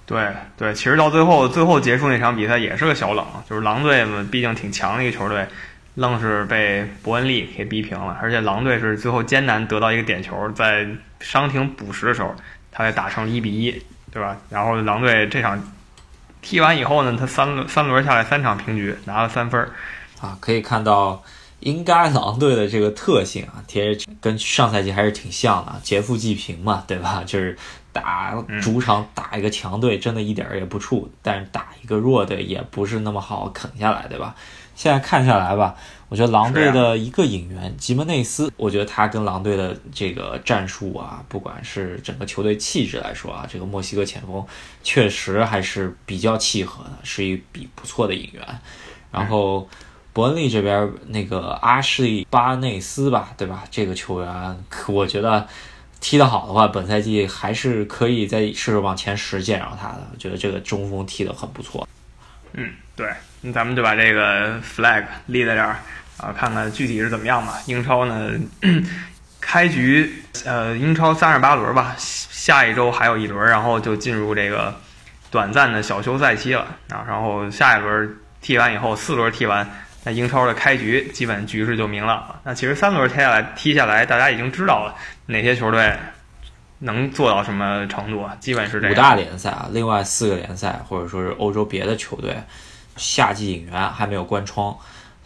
[0.06, 0.22] 对
[0.58, 5.46] 对，其实到最后最后结束那场比赛也是个小冷，就是狼队嘛，毕竟挺强的一个球队，
[5.94, 8.16] 愣是被伯恩利给逼平了。
[8.20, 10.86] 而且狼队是最后艰难得到一个点球，在
[11.20, 12.34] 伤停补时的时候，
[12.70, 13.70] 他才打成一比一，
[14.12, 14.36] 对吧？
[14.50, 15.62] 然后狼队这场
[16.42, 19.68] 踢完以后呢，他三三轮下来三场平局，拿了三分
[20.20, 21.22] 啊，可以看到
[21.60, 27.22] 应该狼队的这个特性啊，其实跟上赛季还是挺像的，劫富济贫嘛，对吧？
[27.26, 27.56] 就是。
[27.94, 34.34] 打主场打一个强队，真的一点儿也不怵；但是打一个弱队，也不是那么好啃下来，对吧？
[34.74, 35.76] 现在看下来吧，
[36.08, 44.44] 我觉得狼队的一个引援吉门内斯，我觉得他跟狼队的这个战术啊，不管是整个球队气质来说啊，这个墨西哥前锋
[44.82, 48.42] 确实还是比较契合的，是一笔不错的引援。
[49.12, 49.68] 然后
[50.12, 53.62] 伯恩利这边那个阿什利巴内斯吧，对吧？
[53.70, 55.46] 这个球员，我觉得。
[56.04, 60.06] 踢得好的话，本赛季还是可以再试试往前十见着他的。
[60.12, 61.88] 我觉得这个中锋踢得很不错。
[62.52, 63.08] 嗯，对，
[63.40, 65.78] 那咱们就把这个 flag 立在这儿
[66.18, 67.58] 啊，看看具体是怎么样吧。
[67.64, 68.32] 英超呢，
[69.40, 74.78] 开局呃，英超三十八轮吧，下一周还有一轮，然后就进入这个
[75.30, 77.02] 短暂的小休赛期了啊。
[77.08, 79.66] 然后下一轮踢完以后，四轮踢完。
[80.04, 82.40] 那英超的开局基本局势就明朗了。
[82.44, 84.94] 那其实三轮踢下来，踢下来，大家已经知道了
[85.26, 85.92] 哪些球队
[86.80, 88.36] 能做到什么程度啊？
[88.38, 92.36] 基本是这五大联赛啊，另外四个联赛或者说是欧洲别的球队，
[92.96, 94.76] 夏季引援还没有关窗，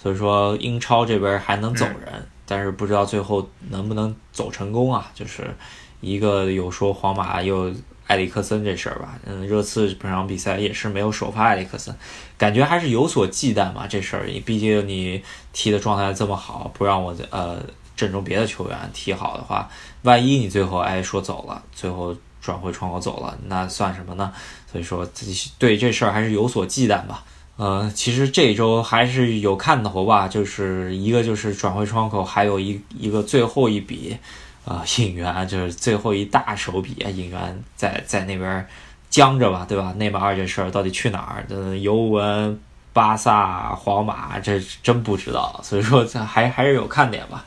[0.01, 5.11] 所以说英超这边还能走人，但是不知道最后能不能走成功啊？
[5.12, 5.55] 就是
[6.01, 7.74] 一个有说皇马又。
[8.09, 11.95] 埃里克森这事儿吧，嗯，热刺本场比赛也是没有首发埃里克森，
[12.39, 13.86] 感觉还是有所忌惮嘛。
[13.86, 15.22] 这事儿，毕竟你
[15.53, 17.61] 踢的状态这么好，不让我呃
[17.95, 19.68] 阵中别的球员踢好的话，
[20.03, 24.32] 万一你最后哎说走了，最后转会窗口走了，那算什么呢？
[24.70, 27.24] 所以说自己对这事儿还是有所忌惮吧。
[27.57, 34.16] 呃，其实这周还是有看头吧，就是一个就是转会窗口，还有一一个最后一笔。
[34.64, 36.95] 啊，引援就是最后一大手笔！
[37.14, 38.68] 引援在在那边
[39.11, 39.92] 僵着吧，对吧？
[39.96, 41.44] 内马尔这事儿到底去哪儿？
[41.48, 42.61] 呃，尤文、
[42.92, 45.61] 巴萨、皇马，这真不知道。
[45.62, 47.44] 所以说，这还还是有看点吧。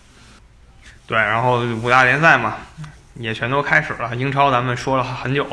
[1.07, 2.55] 对，然后五大联赛嘛，
[3.16, 4.16] 也全都开始了。
[4.16, 5.45] 英超咱们说了很久，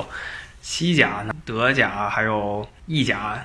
[0.62, 3.38] 西甲、德甲还有意甲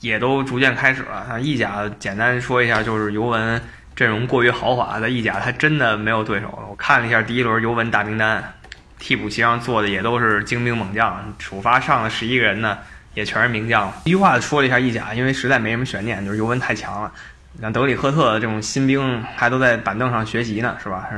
[0.00, 1.40] 也都逐渐开始了。
[1.40, 3.62] 意甲简单说一下，就是尤文。
[3.96, 6.66] 阵容过于豪华，在意甲他真的没有对手了。
[6.68, 8.52] 我看了一下第一轮尤文大名单，
[8.98, 12.78] 替补席上坐的也都是精兵猛将，首发上的十一个人呢，
[13.14, 13.92] 也全是名将。
[14.04, 17.12] 一句话说了一下意甲，因为实在没什么悬念，就是尤文太强了。
[17.60, 21.08] 像德里赫特这种新兵还都在板凳上学习呢，是吧？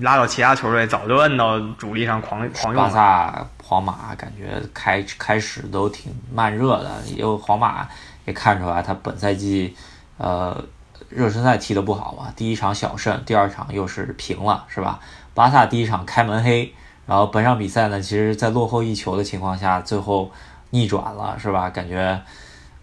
[0.00, 2.82] 拉到其他球队早就摁到主力上狂狂用。
[2.82, 7.86] 巴萨、皇马感觉开开始都挺慢热的，因为皇马
[8.24, 9.76] 也看出来他本赛季，
[10.16, 10.64] 呃。
[11.10, 14.98] 热身赛踢得不好嘛，第一场小胜，第二场又是平了，是吧？
[15.34, 16.72] 巴萨第一场开门黑，
[17.06, 20.30] 然后本场比赛呢，其实在落后一球的情况下，最后
[20.70, 21.68] 逆转了，是吧？
[21.68, 22.20] 感觉，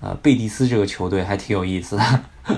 [0.01, 2.03] 呃，贝蒂斯这个球队还挺有意思的。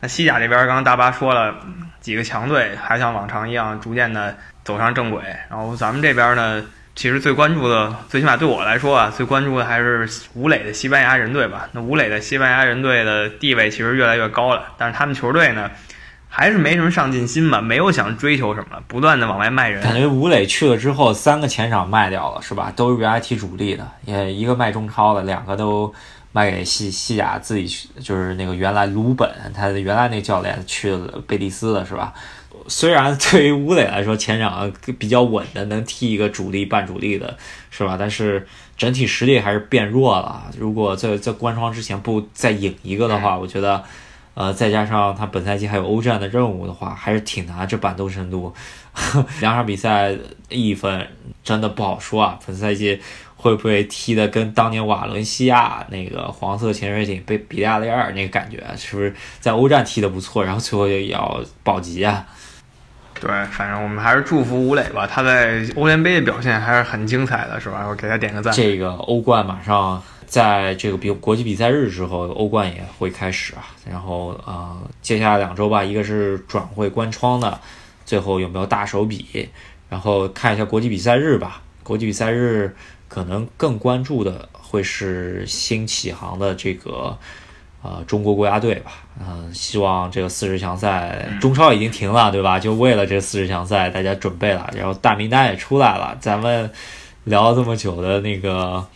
[0.00, 1.54] 那西甲这边，刚刚大巴说了
[2.00, 6.64] 几个强队，还像往常一样逐渐的走上正轨，然后咱们这边呢？
[6.96, 11.66] 其实最关注的，最起码对我来说啊，最关注的还是吴磊的西班牙人队吧。
[11.72, 15.70] 那吴磊的西班牙人队的地位其实越来越高了，但是他们球队呢，
[16.32, 19.82] 还是没什么上进心吧，没有想追求什么，不断的往外卖人。
[19.82, 22.72] 感觉吴磊去了之后，三个前场卖掉了，是吧？
[22.74, 25.92] 都是原来踢主力的，也一个卖中超的，两个都
[26.30, 32.14] 卖给西西甲自己去，就是那个原来鲁本，他原来那教练去了贝蒂斯了，是吧？
[32.68, 37.36] 虽然对于吴磊来说，前场比较稳的，能踢一个主力半主力的，
[37.70, 37.96] 是吧？
[37.98, 40.44] 但是整体实力还是变弱了。
[40.56, 43.82] 如果在在关窗之前不再引一个的话，我觉得。
[44.34, 47.66] 呃，再加上他本赛季还有欧战的任务的话，还是挺难。
[47.66, 48.54] 这板凳深度，
[49.40, 50.14] 两场比赛
[50.48, 51.06] 一分
[51.42, 52.38] 真的不好说啊。
[52.46, 53.00] 本赛季
[53.36, 62.24] 会不会踢的跟当年瓦伦西亚那个黄色潜水艇被比利亚雷尔那个感觉，是不是在欧战踢的不错，然后最后也要保级啊？
[63.20, 65.06] 对，反正我们还是祝福吴磊吧。
[65.06, 67.84] 他在欧联杯的表现还是很精彩的，是吧？
[67.86, 68.54] 我给他点个赞。
[68.54, 70.02] 这个欧冠马上。
[70.30, 73.66] 在这个比国际比赛日之后，欧冠也会开始啊。
[73.84, 77.60] 然后呃，接下来两周吧，一个是转会关窗的，
[78.06, 79.48] 最后有没有大手笔？
[79.88, 81.60] 然后看一下国际比赛日吧。
[81.82, 82.76] 国际比赛日
[83.08, 87.18] 可能更关注的会是新起航的这个
[87.82, 88.92] 呃中国国家队吧。
[89.18, 92.60] 嗯，希望这个四十强赛中超已经停了，对吧？
[92.60, 94.70] 就为了这四十强赛，大家准备了。
[94.76, 96.70] 然后大名单也出来了，咱们
[97.24, 98.86] 聊了这么久的那个。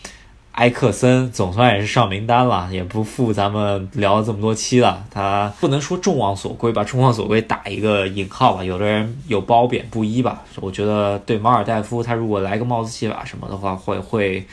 [0.55, 5.05] 埃克森总算也是上名单了，也不负咱们聊了这么多期了。
[5.11, 8.63] 他不能说众望所归吧，众望所归打一个引号吧。
[8.63, 10.43] 有的人有褒贬不一吧。
[10.57, 14.47] 我觉得对马尔代夫，他如果来个帽子戏法什么的话，会会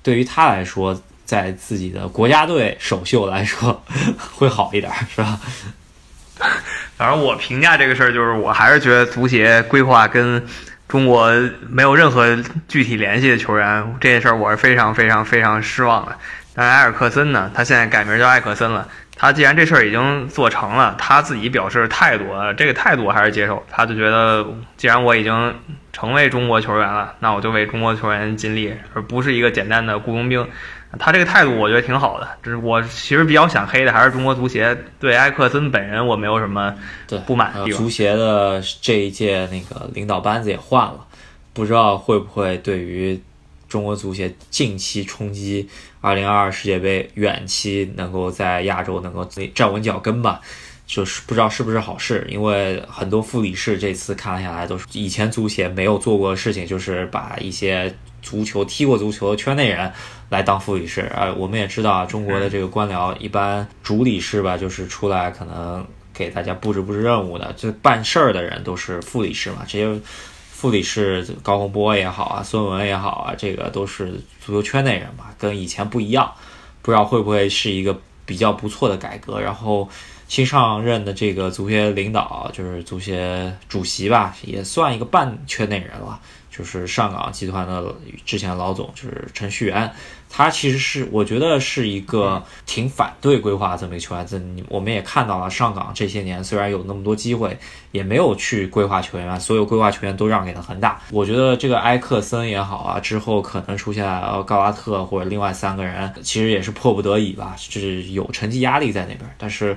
[0.00, 3.82] 对于他来说，在自己的国家队首秀来说
[4.36, 5.40] 会好一点，是吧？
[6.96, 10.46] 反正我评价这个事儿，就是我还是觉得足协规划跟。
[10.88, 11.30] 中国
[11.68, 12.36] 没有任何
[12.66, 16.16] 具体联系的球员，这件事儿我是非常非常非常失望的。
[16.58, 18.88] 但埃尔克森呢，他现在改名叫艾克森了。
[19.14, 22.24] 他既然这事儿已经做成了，他自己表示态度，
[22.56, 23.64] 这个态度我还是接受。
[23.70, 24.44] 他就觉得，
[24.76, 25.54] 既然我已经
[25.92, 30.44] 成为中国球员了，那我就为中国球员尽力，而不是一个简单的雇佣兵。
[30.98, 36.74] 他这个态度我觉得挺好的，这是我其实比较想黑的还是中国足协对埃克森本人我没有什么
[37.24, 37.80] 不满的地方。
[37.80, 41.06] 足协的这一届那个领导班子也换了，
[41.52, 43.20] 不知道会不会对于
[43.68, 45.68] 中国足协近期冲击
[46.02, 50.40] 2022世界杯远期能够在亚洲能够站稳脚跟吧，
[50.86, 57.94] 就是不知道是不是好事，因为很多副理事这次看了下来都是以前足协没有做过的事情，就是把一些。
[58.20, 59.90] 足球踢过足球的圈内人
[60.28, 69.58] 来当副理事啊，我们也知道啊，中国的这个官僚一般主理事吧，就是出来可能给大家布置布置任务的，就办事儿的人都是副理事嘛。
[69.66, 70.00] 这些
[70.58, 76.34] 副理事高洪波也好啊，孙文也好啊，这个都是足球圈内人吧，跟以前不一样。
[76.82, 77.96] 不知道会不会是一个
[78.26, 79.38] 比较不错的改革？
[79.38, 79.88] 然后
[80.26, 86.20] 新上任的这个足协领导，就是足协主席吧，也算一个半圈内人了。
[86.50, 87.94] 就是上港集团的
[88.26, 89.92] 之前老总，就是程序员，
[90.30, 94.26] 他其实是我觉得是一个挺反对规划这么一个球员。
[94.26, 97.58] 这我们也看到了，上港这些年虽然有那么多机会，
[97.92, 101.00] 也没有去规划球员，所有规划球员都让给了恒大。
[101.10, 104.04] 我觉得这个埃克森也好啊，之后可能出现
[104.44, 109.76] 高拉特或者另外三个人，其实也是迫不得已吧，就是有成绩压力在那边，但是。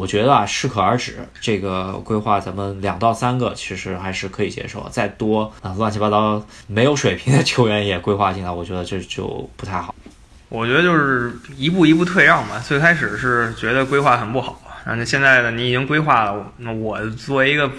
[0.00, 1.18] 我觉得啊，适可而止。
[1.42, 4.88] 这个规划咱们两到三个，其实还是可以接受。
[4.90, 9.94] 再多啊，乱七八糟没有水平的球员也规划进来，我觉得这就不太好。
[10.48, 12.58] 我觉得就是一步一步退让吧。
[12.58, 16.50] 最开始是觉得规划很不好，然后现在呢，你已经规划了。
[16.56, 17.70] 那我作为一个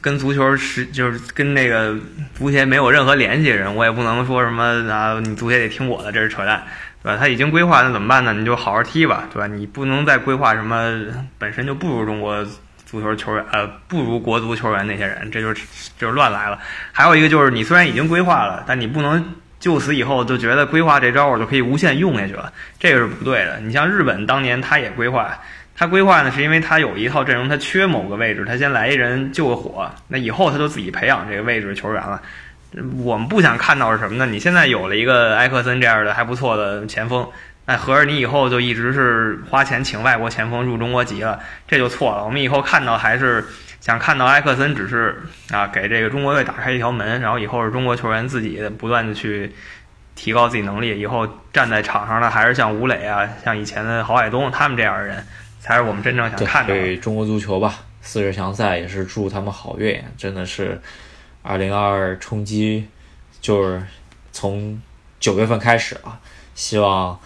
[0.00, 1.96] 跟足球是就是跟那个
[2.38, 6.62] 足协没有任何联系的人，我也不能说什么啊，你足协得听我的，这是扯淡。
[7.04, 7.18] 对吧？
[7.20, 8.32] 他已经规划，那怎么办呢？
[8.32, 9.46] 你就好好踢吧，对吧？
[9.46, 10.90] 你不能再规划什么
[11.36, 12.42] 本身就不如中国
[12.86, 15.66] 足球球员，呃，不如国足球员那些人，这就是
[15.98, 16.58] 就是乱来了。
[16.92, 23.60] 还有一个就是，你虽然已经规划了，但你不能就此以后就觉得规划这招我就可以无限用下去了，这个是不对的。
[23.60, 25.38] 你像日本当年他也规划，
[25.76, 32.22] 他规划呢是因为他有一套阵容，他缺某个位置，他先来一人救个火，那以后他就自己培养这个位置球员了。
[33.04, 34.26] 我们不想看到是什么呢？
[34.26, 37.28] 你现在有了一个埃克森这样的还不错的前锋，
[37.66, 42.24] 那合着你以后就一直是花钱请外国前锋入中国籍了，这就错了。
[42.24, 43.44] 我们以后看到还是
[43.80, 45.22] 想看到埃克森只是
[45.52, 49.52] 啊给这个中国队打开一条门，然后以后是中国球员自己不断的去
[50.16, 55.24] 提高自己能力，以后站在场上的还是像吴磊啊，像以前的郝海东他们这样的人，
[55.60, 56.74] 才是我们真正想看的。
[56.74, 60.80] 对中国足球吧，四十强赛也是祝他们好运，真的是。
[61.44, 62.88] 二零二二冲击
[63.42, 63.80] 就是
[64.32, 64.80] 从
[65.20, 66.18] 九月份开始啊，
[66.54, 67.16] 希望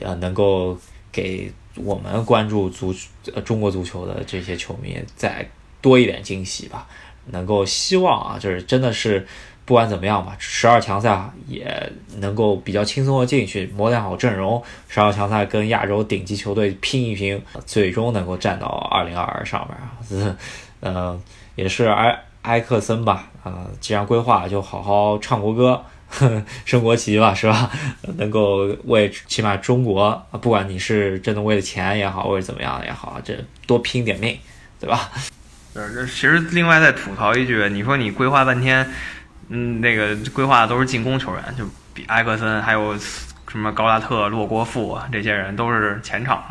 [0.00, 0.76] 呃能够
[1.12, 2.92] 给我们关注足
[3.32, 5.48] 呃中国足球的这些球迷再
[5.80, 6.86] 多一点惊喜吧。
[7.26, 9.24] 能够希望啊，就是真的是
[9.64, 20.36] 不管怎么样吧，十二强赛也能够比较轻松的进去，磨练好阵容，十二强赛跟亚洲顶级球队拼一拼，最终能够站到二零二二上面啊。
[20.80, 21.22] 嗯，
[21.54, 25.84] 也是埃埃克森吧，啊，既然规划就好好唱国歌。
[26.66, 27.70] 升国旗吧，是吧？
[28.16, 33.32] 能够为起码中国，不管你是真的为了钱也好，或者怎么样也好，这
[33.64, 34.36] 多拼点命，
[34.80, 35.08] 对吧？
[35.72, 38.84] 对，这其实另外再吐槽一句，你说你规划半天，
[39.50, 41.64] 嗯，那个规划的都是进攻球员，就
[41.94, 42.98] 比埃克森还有
[43.46, 46.42] 什么高拉特、洛国富，这些人都是前场。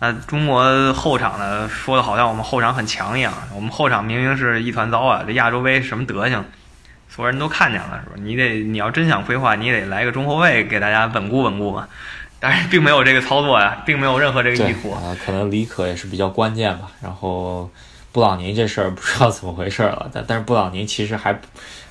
[0.00, 5.22] 那中国后场呢，说的好像我们后场很强一样，我们后场明明是一团糟啊！
[5.26, 6.42] 这亚洲杯什么德行？
[7.08, 8.16] 所有人都看见了，是吧？
[8.16, 11.86] 你得，你要真想规划，你得来个中后卫给大家稳固稳固嘛。
[12.38, 15.14] 但是并没有这个操作呀，并没有任何这个意图啊。
[15.26, 16.90] 可能李可也是比较关键吧。
[17.02, 17.70] 然后
[18.10, 21.38] 布朗宁这事儿不知道怎么回事了，但但是布朗宁其实还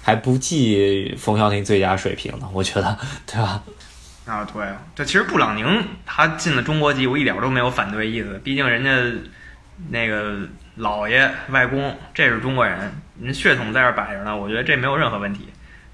[0.01, 2.97] 还不计冯潇霆最佳水平呢，我觉得，
[3.28, 3.62] 对吧？
[4.30, 4.64] 啊，对，
[4.96, 8.92] 这其实布朗宁他进了中国籍，我一点都没有反对意思，毕竟人家
[9.90, 10.38] 那个。
[10.80, 12.90] 姥爷、外公，这是中国人，
[13.22, 15.46] 人血统在这摆着呢，我觉得这没有任何问题，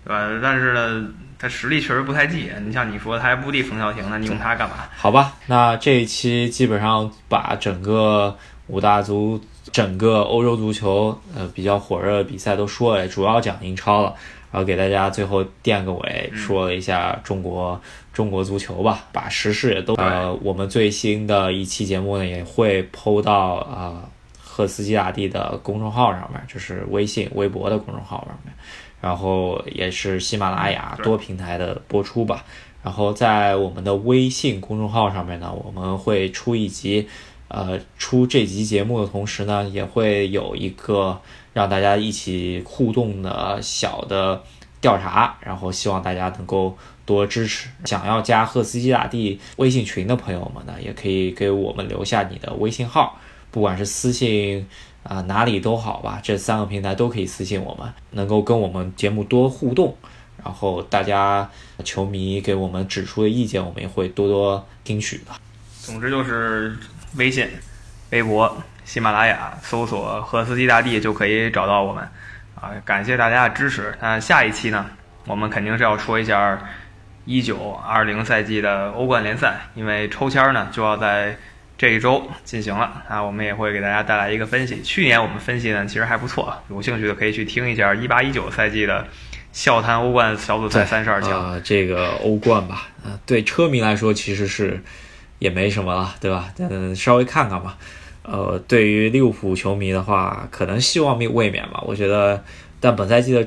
[0.03, 0.29] 对吧？
[0.43, 1.07] 但是呢，
[1.39, 2.51] 他实力确实不太济。
[2.63, 4.75] 你像你说他还不敌冯潇霆呢，你用他干嘛？
[4.95, 14.13] 好吧，那这一期基本上把整个五大足、整个欧洲足球呃比较火热的比赛都说了，主要讲英超了，
[14.51, 17.81] 然后给大家最后垫个尾，说了一下中国
[18.15, 24.09] 中国足球吧，把时事也都呃，我们最新的一期节目呢也会抛到啊。
[24.57, 28.53] 赫斯基大帝的公众号上面，就是微信、微博的公众号上面，
[29.01, 32.45] 然后也是喜马拉雅多平台的播出吧。
[32.81, 37.05] 然后在我们的微信公众号上面呢，我们会出一集，
[37.49, 41.19] 呃，出这集节目的同时呢，也会有一个
[41.51, 44.41] 让大家一起互动的小的
[44.79, 47.69] 调查，然后希望大家能够多支持。
[47.85, 53.19] 想要加赫斯基大帝微信群的朋友们呢，也可以给我们留下你的微信号。
[53.51, 54.67] 不管是私信
[55.03, 59.95] 啊哪里都好吧，这三个平台都可以私信我们，能够跟我们节目多互动，
[60.43, 61.49] 然后大家
[61.85, 65.31] 球迷给我们指出的意见，我们也会多多听取的。
[65.79, 66.75] 总之就是
[67.15, 67.47] 微信、
[68.09, 72.03] 微博、喜马拉雅搜索“赫斯基大帝”就可以找到我们
[72.55, 72.71] 啊！
[72.83, 73.95] 感谢大家的支持。
[74.01, 74.85] 那下一期呢，
[75.27, 76.59] 我们肯定是要说一下
[77.25, 81.35] 一九二零赛季的欧冠联赛，因为抽签呢就要在。
[81.77, 84.81] 这一周进行了啊，我们也会给大家带来一个分析。
[84.81, 89.05] 去年我们分析呢，其实还不错，有兴趣的可以去听一下一八一九赛季的
[89.51, 91.61] 笑谈欧冠小组赛三十二强啊。
[91.61, 94.81] 这个欧冠吧，啊，对车迷来说其实是
[95.37, 96.47] 也没什么了，对吧？
[96.59, 97.77] 嗯，稍微看看吧。
[98.21, 101.83] 呃，对于利物浦球迷的话，可能希望卫冕吧。
[101.85, 102.41] 我觉得，
[102.79, 103.45] 但本赛季的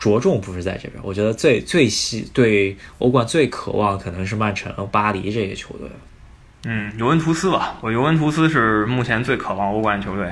[0.00, 1.00] 着重不是在这边。
[1.04, 5.88] 我觉得最最希对欧冠最渴望可能是曼城、巴黎这些球队。
[6.64, 10.30] 嗯，尤文图斯吧，我尤文图斯是目前最渴望欧冠球队，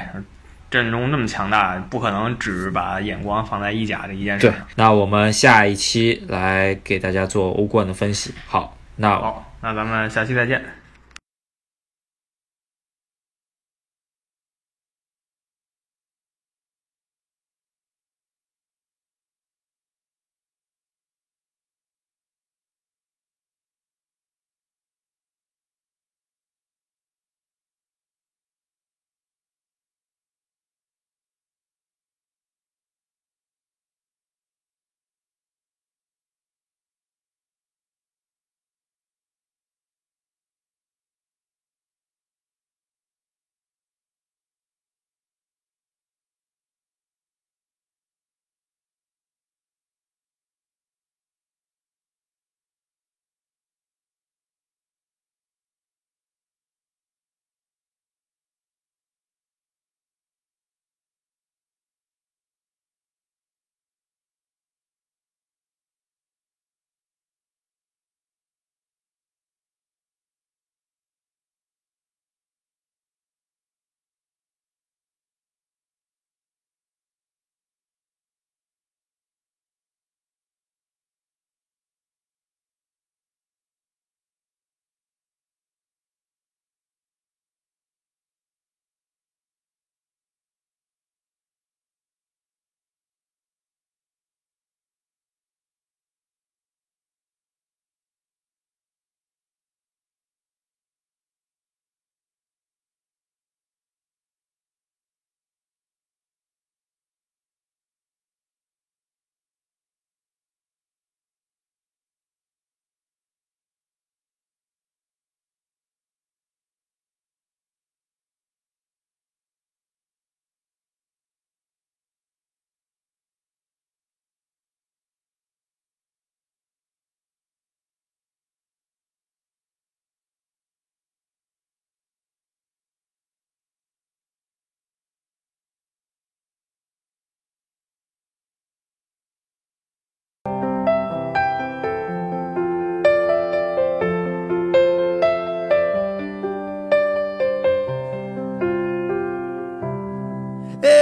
[0.70, 4.48] 阵容那么强大，不可能只把眼光放在意甲的一件事。
[4.48, 8.32] 对，那我们下一期来给大家做欧冠的分析。
[8.46, 10.62] 好，那好，那咱们下期再见。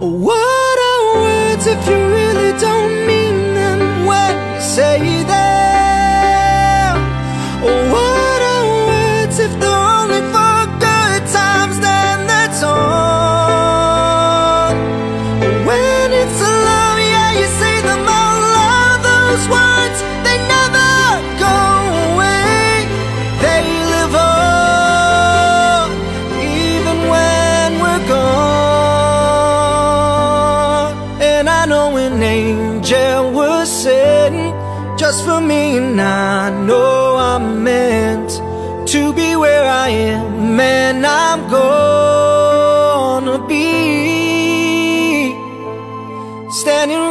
[0.00, 5.79] What are words if you really don't mean them when you say them?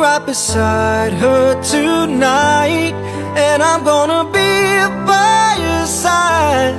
[0.10, 2.94] Right beside her tonight,
[3.46, 4.54] and I'm gonna be
[5.12, 6.76] by her side.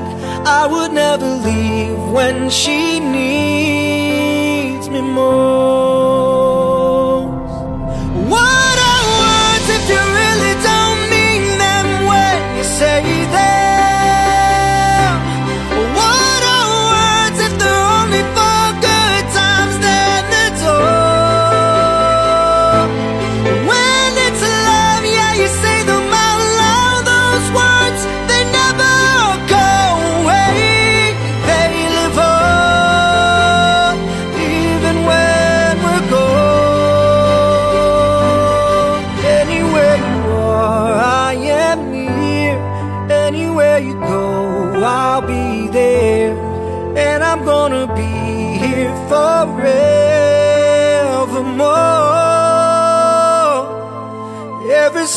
[0.59, 5.90] I would never leave when she needs me most.